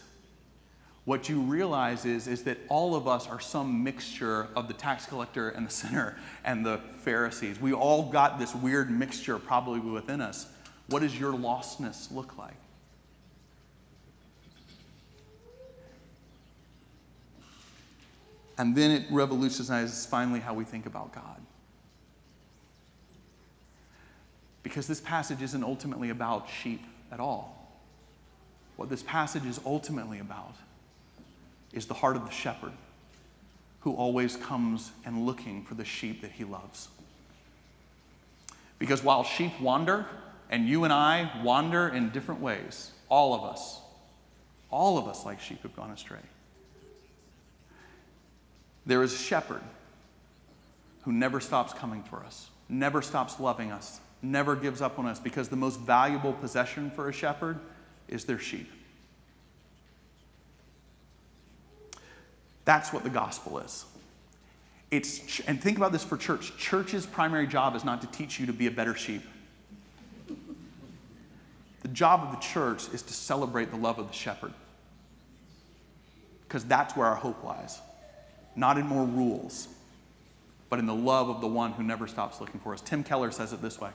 what 1.05 1.29
you 1.29 1.41
realize 1.41 2.05
is, 2.05 2.27
is 2.27 2.45
that 2.45 2.59
all 2.69 2.95
of 2.95 3.09
us 3.09 3.27
are 3.27 3.41
some 3.41 3.83
mixture 3.83 4.49
of 4.55 4.69
the 4.69 4.75
tax 4.75 5.07
collector 5.07 5.49
and 5.49 5.67
the 5.67 5.71
sinner 5.71 6.17
and 6.45 6.65
the 6.65 6.81
Pharisees. 6.99 7.61
We 7.61 7.73
all 7.73 8.11
got 8.11 8.39
this 8.39 8.55
weird 8.55 8.91
mixture 8.91 9.39
probably 9.39 9.81
within 9.81 10.21
us. 10.21 10.47
What 10.89 11.01
does 11.01 11.19
your 11.19 11.33
lostness 11.33 12.13
look 12.13 12.37
like? 12.39 12.55
And 18.61 18.77
then 18.77 18.91
it 18.91 19.07
revolutionizes 19.11 20.05
finally 20.05 20.39
how 20.39 20.53
we 20.53 20.65
think 20.65 20.85
about 20.85 21.15
God. 21.15 21.41
Because 24.63 24.87
this 24.87 25.01
passage 25.01 25.41
isn't 25.41 25.65
ultimately 25.65 26.11
about 26.11 26.47
sheep 26.47 26.83
at 27.11 27.21
all. 27.21 27.73
What 28.77 28.91
this 28.91 29.03
passage 29.03 29.47
is 29.47 29.61
ultimately 29.65 30.19
about 30.19 30.57
is 31.73 31.87
the 31.87 31.95
heart 31.95 32.17
of 32.17 32.27
the 32.27 32.31
shepherd 32.31 32.73
who 33.81 33.95
always 33.95 34.37
comes 34.37 34.93
and 35.07 35.25
looking 35.25 35.65
for 35.65 35.75
the 35.75 35.87
sheep 35.87 36.21
that 36.21 36.33
he 36.33 36.45
loves. 36.45 36.89
Because 38.79 39.03
while 39.03 39.25
sheep 39.25 39.59
wander, 39.59 40.05
and 40.51 40.69
you 40.69 40.85
and 40.85 40.93
I 40.93 41.31
wander 41.43 41.89
in 41.89 42.11
different 42.11 42.43
ways, 42.43 42.91
all 43.09 43.33
of 43.33 43.43
us, 43.43 43.81
all 44.71 44.99
of 44.99 45.09
us 45.09 45.25
like 45.25 45.41
sheep 45.41 45.63
have 45.63 45.75
gone 45.75 45.93
astray. 45.93 46.21
There 48.87 49.03
is 49.03 49.13
a 49.13 49.19
shepherd 49.19 49.63
who 51.03 51.13
never 51.13 51.41
stops 51.41 51.73
coming 51.73 52.03
for 52.03 52.25
us, 52.25 52.49
never 52.69 53.03
stops 53.03 53.41
loving 53.41 53.73
us, 53.73 54.01
never 54.23 54.57
gives 54.57 54.83
up 54.83 54.99
on 54.99 55.07
us 55.07 55.19
because 55.19 55.49
the 55.49 55.57
most 55.57 55.81
valuable 55.81 56.33
possession 56.33 56.91
for 56.91 57.09
a 57.09 57.13
shepherd 57.13 57.59
is 58.09 58.25
their 58.25 58.39
sheep. 58.39 58.71
That's 62.65 62.93
what 62.93 63.03
the 63.03 63.11
gospel 63.11 63.59
is. 63.59 63.85
It's, 64.91 65.41
and 65.41 65.61
think 65.61 65.77
about 65.77 65.93
this 65.93 66.05
for 66.05 66.17
church. 66.17 66.57
Church's 66.57 67.07
primary 67.07 67.47
job 67.47 67.77
is 67.77 67.85
not 67.85 68.01
to 68.03 68.07
teach 68.09 68.41
you 68.41 68.47
to 68.47 68.53
be 68.53 68.67
a 68.67 68.71
better 68.71 68.95
sheep. 68.95 69.23
The 71.83 71.89
job 71.89 72.23
of 72.25 72.33
the 72.33 72.41
church 72.41 72.89
is 72.93 73.03
to 73.03 73.13
celebrate 73.13 73.71
the 73.71 73.77
love 73.77 73.99
of 73.99 74.09
the 74.09 74.13
shepherd. 74.13 74.53
Because 76.47 76.65
that's 76.65 76.97
where 76.97 77.07
our 77.07 77.15
hope 77.15 77.43
lies 77.45 77.81
not 78.57 78.79
in 78.79 78.87
more 78.87 79.05
rules, 79.05 79.69
but 80.69 80.79
in 80.79 80.87
the 80.87 80.95
love 80.95 81.29
of 81.29 81.41
the 81.41 81.47
one 81.47 81.73
who 81.73 81.83
never 81.83 82.07
stops 82.07 82.41
looking 82.41 82.61
for 82.61 82.73
us. 82.73 82.81
Tim 82.81 83.03
Keller 83.03 83.31
says 83.31 83.53
it 83.53 83.63
this 83.63 83.81
way 83.81 83.91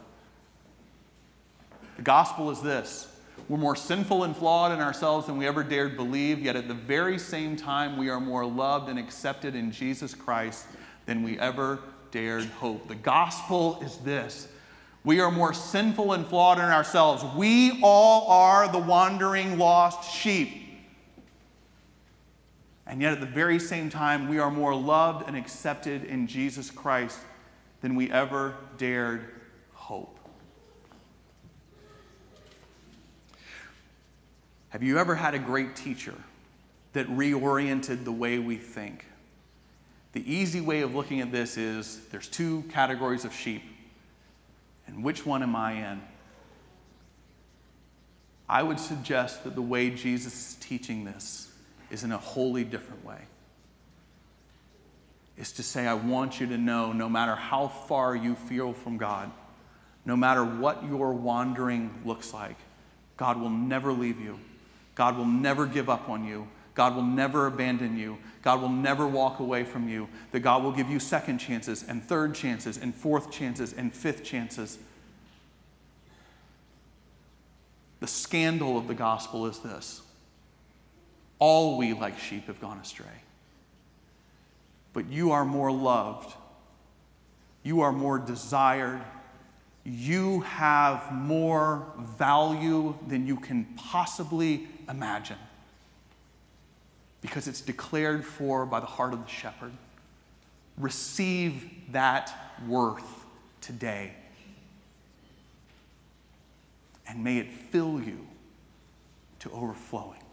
The 1.98 2.04
gospel 2.04 2.52
is 2.52 2.62
this 2.62 3.08
we're 3.48 3.58
more 3.58 3.76
sinful 3.76 4.24
and 4.24 4.36
flawed 4.36 4.72
in 4.72 4.80
ourselves 4.80 5.28
than 5.28 5.38
we 5.38 5.46
ever 5.46 5.64
dared 5.64 5.96
believe, 5.96 6.40
yet 6.40 6.56
at 6.56 6.68
the 6.68 6.74
very 6.74 7.20
same 7.20 7.56
time, 7.56 7.98
we 7.98 8.10
are 8.10 8.20
more 8.20 8.46
loved 8.46 8.90
and 8.90 8.98
accepted 8.98 9.56
in 9.56 9.72
Jesus 9.72 10.16
Christ 10.16 10.66
than 11.06 11.22
we 11.22 11.38
ever 11.40 11.80
dared 12.12 12.46
hope. 12.46 12.88
The 12.88 12.96
gospel 12.96 13.80
is 13.84 13.98
this. 13.98 14.48
We 15.04 15.20
are 15.20 15.30
more 15.30 15.54
sinful 15.54 16.14
and 16.14 16.26
flawed 16.26 16.58
in 16.58 16.66
ourselves. 16.66 17.24
We 17.36 17.80
all 17.84 18.28
are 18.32 18.72
the 18.72 18.80
wandering, 18.80 19.60
lost 19.60 20.12
sheep. 20.12 20.65
And 22.88 23.02
yet, 23.02 23.14
at 23.14 23.20
the 23.20 23.26
very 23.26 23.60
same 23.60 23.90
time, 23.90 24.28
we 24.28 24.38
are 24.38 24.52
more 24.52 24.76
loved 24.76 25.28
and 25.28 25.36
accepted 25.36 26.04
in 26.04 26.28
Jesus 26.28 26.70
Christ 26.70 27.20
than 27.82 27.96
we 27.96 28.12
ever 28.12 28.56
dared 28.78 29.26
hope. 29.74 30.20
Have 34.70 34.84
you 34.84 35.00
ever 35.00 35.16
had 35.16 35.34
a 35.34 35.40
great 35.40 35.76
teacher 35.76 36.14
that 36.94 37.08
reoriented 37.08 38.04
the 38.04 38.12
way 38.12 38.40
we 38.40 38.58
think? 38.58 39.06
The 40.12 40.32
easy 40.32 40.62
way 40.62 40.82
of 40.82 40.94
looking 40.94 41.22
at 41.22 41.32
this 41.32 41.58
is 41.58 42.02
there's 42.12 42.28
two 42.28 42.64
categories 42.72 43.26
of 43.26 43.34
sheep, 43.34 43.64
and 44.88 45.04
which 45.04 45.26
one 45.26 45.44
am 45.44 45.56
I 45.56 45.92
in? 45.92 46.02
I 48.48 48.64
would 48.64 48.80
suggest 48.80 49.44
that 49.44 49.56
the 49.56 49.62
way 49.62 49.90
Jesus 49.90 50.52
is 50.52 50.56
teaching 50.60 51.04
this 51.04 51.52
is 51.90 52.04
in 52.04 52.12
a 52.12 52.18
wholly 52.18 52.64
different 52.64 53.06
way. 53.06 53.20
Is 55.38 55.52
to 55.54 55.64
say, 55.64 55.86
I 55.86 55.94
want 55.94 56.40
you 56.40 56.48
to 56.48 56.58
know 56.58 56.94
no 56.94 57.10
matter 57.10 57.36
how 57.36 57.68
far 57.68 58.16
you 58.16 58.36
feel 58.36 58.74
from 58.74 58.98
God, 58.98 59.32
no 60.06 60.16
matter 60.16 60.46
what 60.46 60.84
your 60.86 61.14
wandering 61.14 61.94
looks 62.06 62.34
like, 62.34 62.58
God 63.18 63.40
will 63.40 63.50
never 63.50 63.92
leave 63.92 64.20
you. 64.20 64.40
God 64.94 65.18
will 65.18 65.26
never 65.26 65.66
give 65.66 65.90
up 65.90 66.10
on 66.10 66.26
you. 66.26 66.48
God 66.74 66.96
will 66.96 67.04
never 67.04 67.48
abandon 67.48 67.98
you. 67.98 68.18
God 68.42 68.62
will 68.62 68.70
never 68.70 69.08
walk 69.08 69.40
away 69.40 69.64
from 69.64 69.90
you. 69.90 70.08
That 70.32 70.42
God 70.42 70.64
will 70.64 70.72
give 70.72 70.90
you 70.90 71.00
second 71.00 71.40
chances 71.40 71.84
and 71.84 72.04
third 72.04 72.36
chances 72.36 72.78
and 72.78 72.94
fourth 72.94 73.32
chances 73.32 73.74
and 73.74 73.94
fifth 73.94 74.24
chances. 74.24 74.78
The 78.02 78.08
scandal 78.08 78.78
of 78.78 78.88
the 78.88 78.94
gospel 78.94 79.48
is 79.48 79.60
this 79.60 80.02
all 81.40 81.78
we, 81.78 81.94
like 81.94 82.20
sheep, 82.20 82.48
have 82.48 82.62
gone 82.62 82.78
astray. 82.78 83.06
But 84.94 85.10
you 85.10 85.32
are 85.32 85.46
more 85.46 85.72
loved, 85.72 86.34
you 87.64 87.82
are 87.82 87.92
more 87.92 88.18
desired, 88.18 89.02
you 89.84 90.42
have 90.42 91.12
more 91.12 91.86
value 92.18 92.98
than 93.08 93.28
you 93.28 93.36
can 93.36 93.66
possibly 93.78 94.68
imagine 94.90 95.38
because 97.22 97.48
it's 97.48 97.62
declared 97.62 98.24
for 98.24 98.66
by 98.66 98.80
the 98.80 98.86
heart 98.86 99.14
of 99.14 99.24
the 99.24 99.30
shepherd. 99.30 99.72
Receive 100.78 101.66
that 101.92 102.32
worth 102.68 103.26
today. 103.62 104.14
And 107.08 107.24
may 107.24 107.38
it 107.38 107.52
fill 107.52 108.00
you 108.00 108.28
to 109.40 109.52
overflowing. 109.52 110.25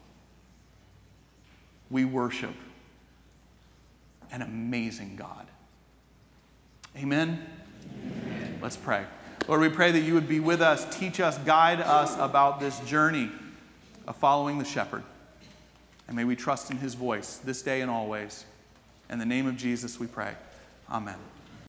We 1.93 2.05
worship 2.05 2.55
an 4.33 4.43
amazing 4.43 5.15
God. 5.15 5.47
Amen? 6.97 7.47
Amen. 8.27 8.59
Let's 8.61 8.77
pray. 8.77 9.05
Lord, 9.47 9.61
we 9.61 9.69
pray 9.69 9.93
that 9.93 10.01
you 10.01 10.15
would 10.15 10.29
be 10.29 10.41
with 10.41 10.63
us, 10.63 10.87
teach 10.99 11.21
us, 11.21 11.37
guide 11.39 11.81
us 11.81 12.17
about 12.19 12.61
this 12.61 12.81
journey 12.81 13.31
of 14.09 14.17
following 14.17 14.59
the 14.59 14.65
shepherd. 14.65 15.03
And 16.09 16.17
may 16.17 16.25
we 16.25 16.35
trust 16.35 16.71
in 16.71 16.79
his 16.79 16.95
voice 16.95 17.37
this 17.37 17.63
day 17.63 17.83
and 17.83 17.91
always. 17.91 18.47
In 19.11 19.19
the 19.19 19.27
name 19.27 19.47
of 19.47 19.57
Jesus, 19.57 20.01
we 20.01 20.07
pray. 20.07 20.35
Amen. 20.91 21.17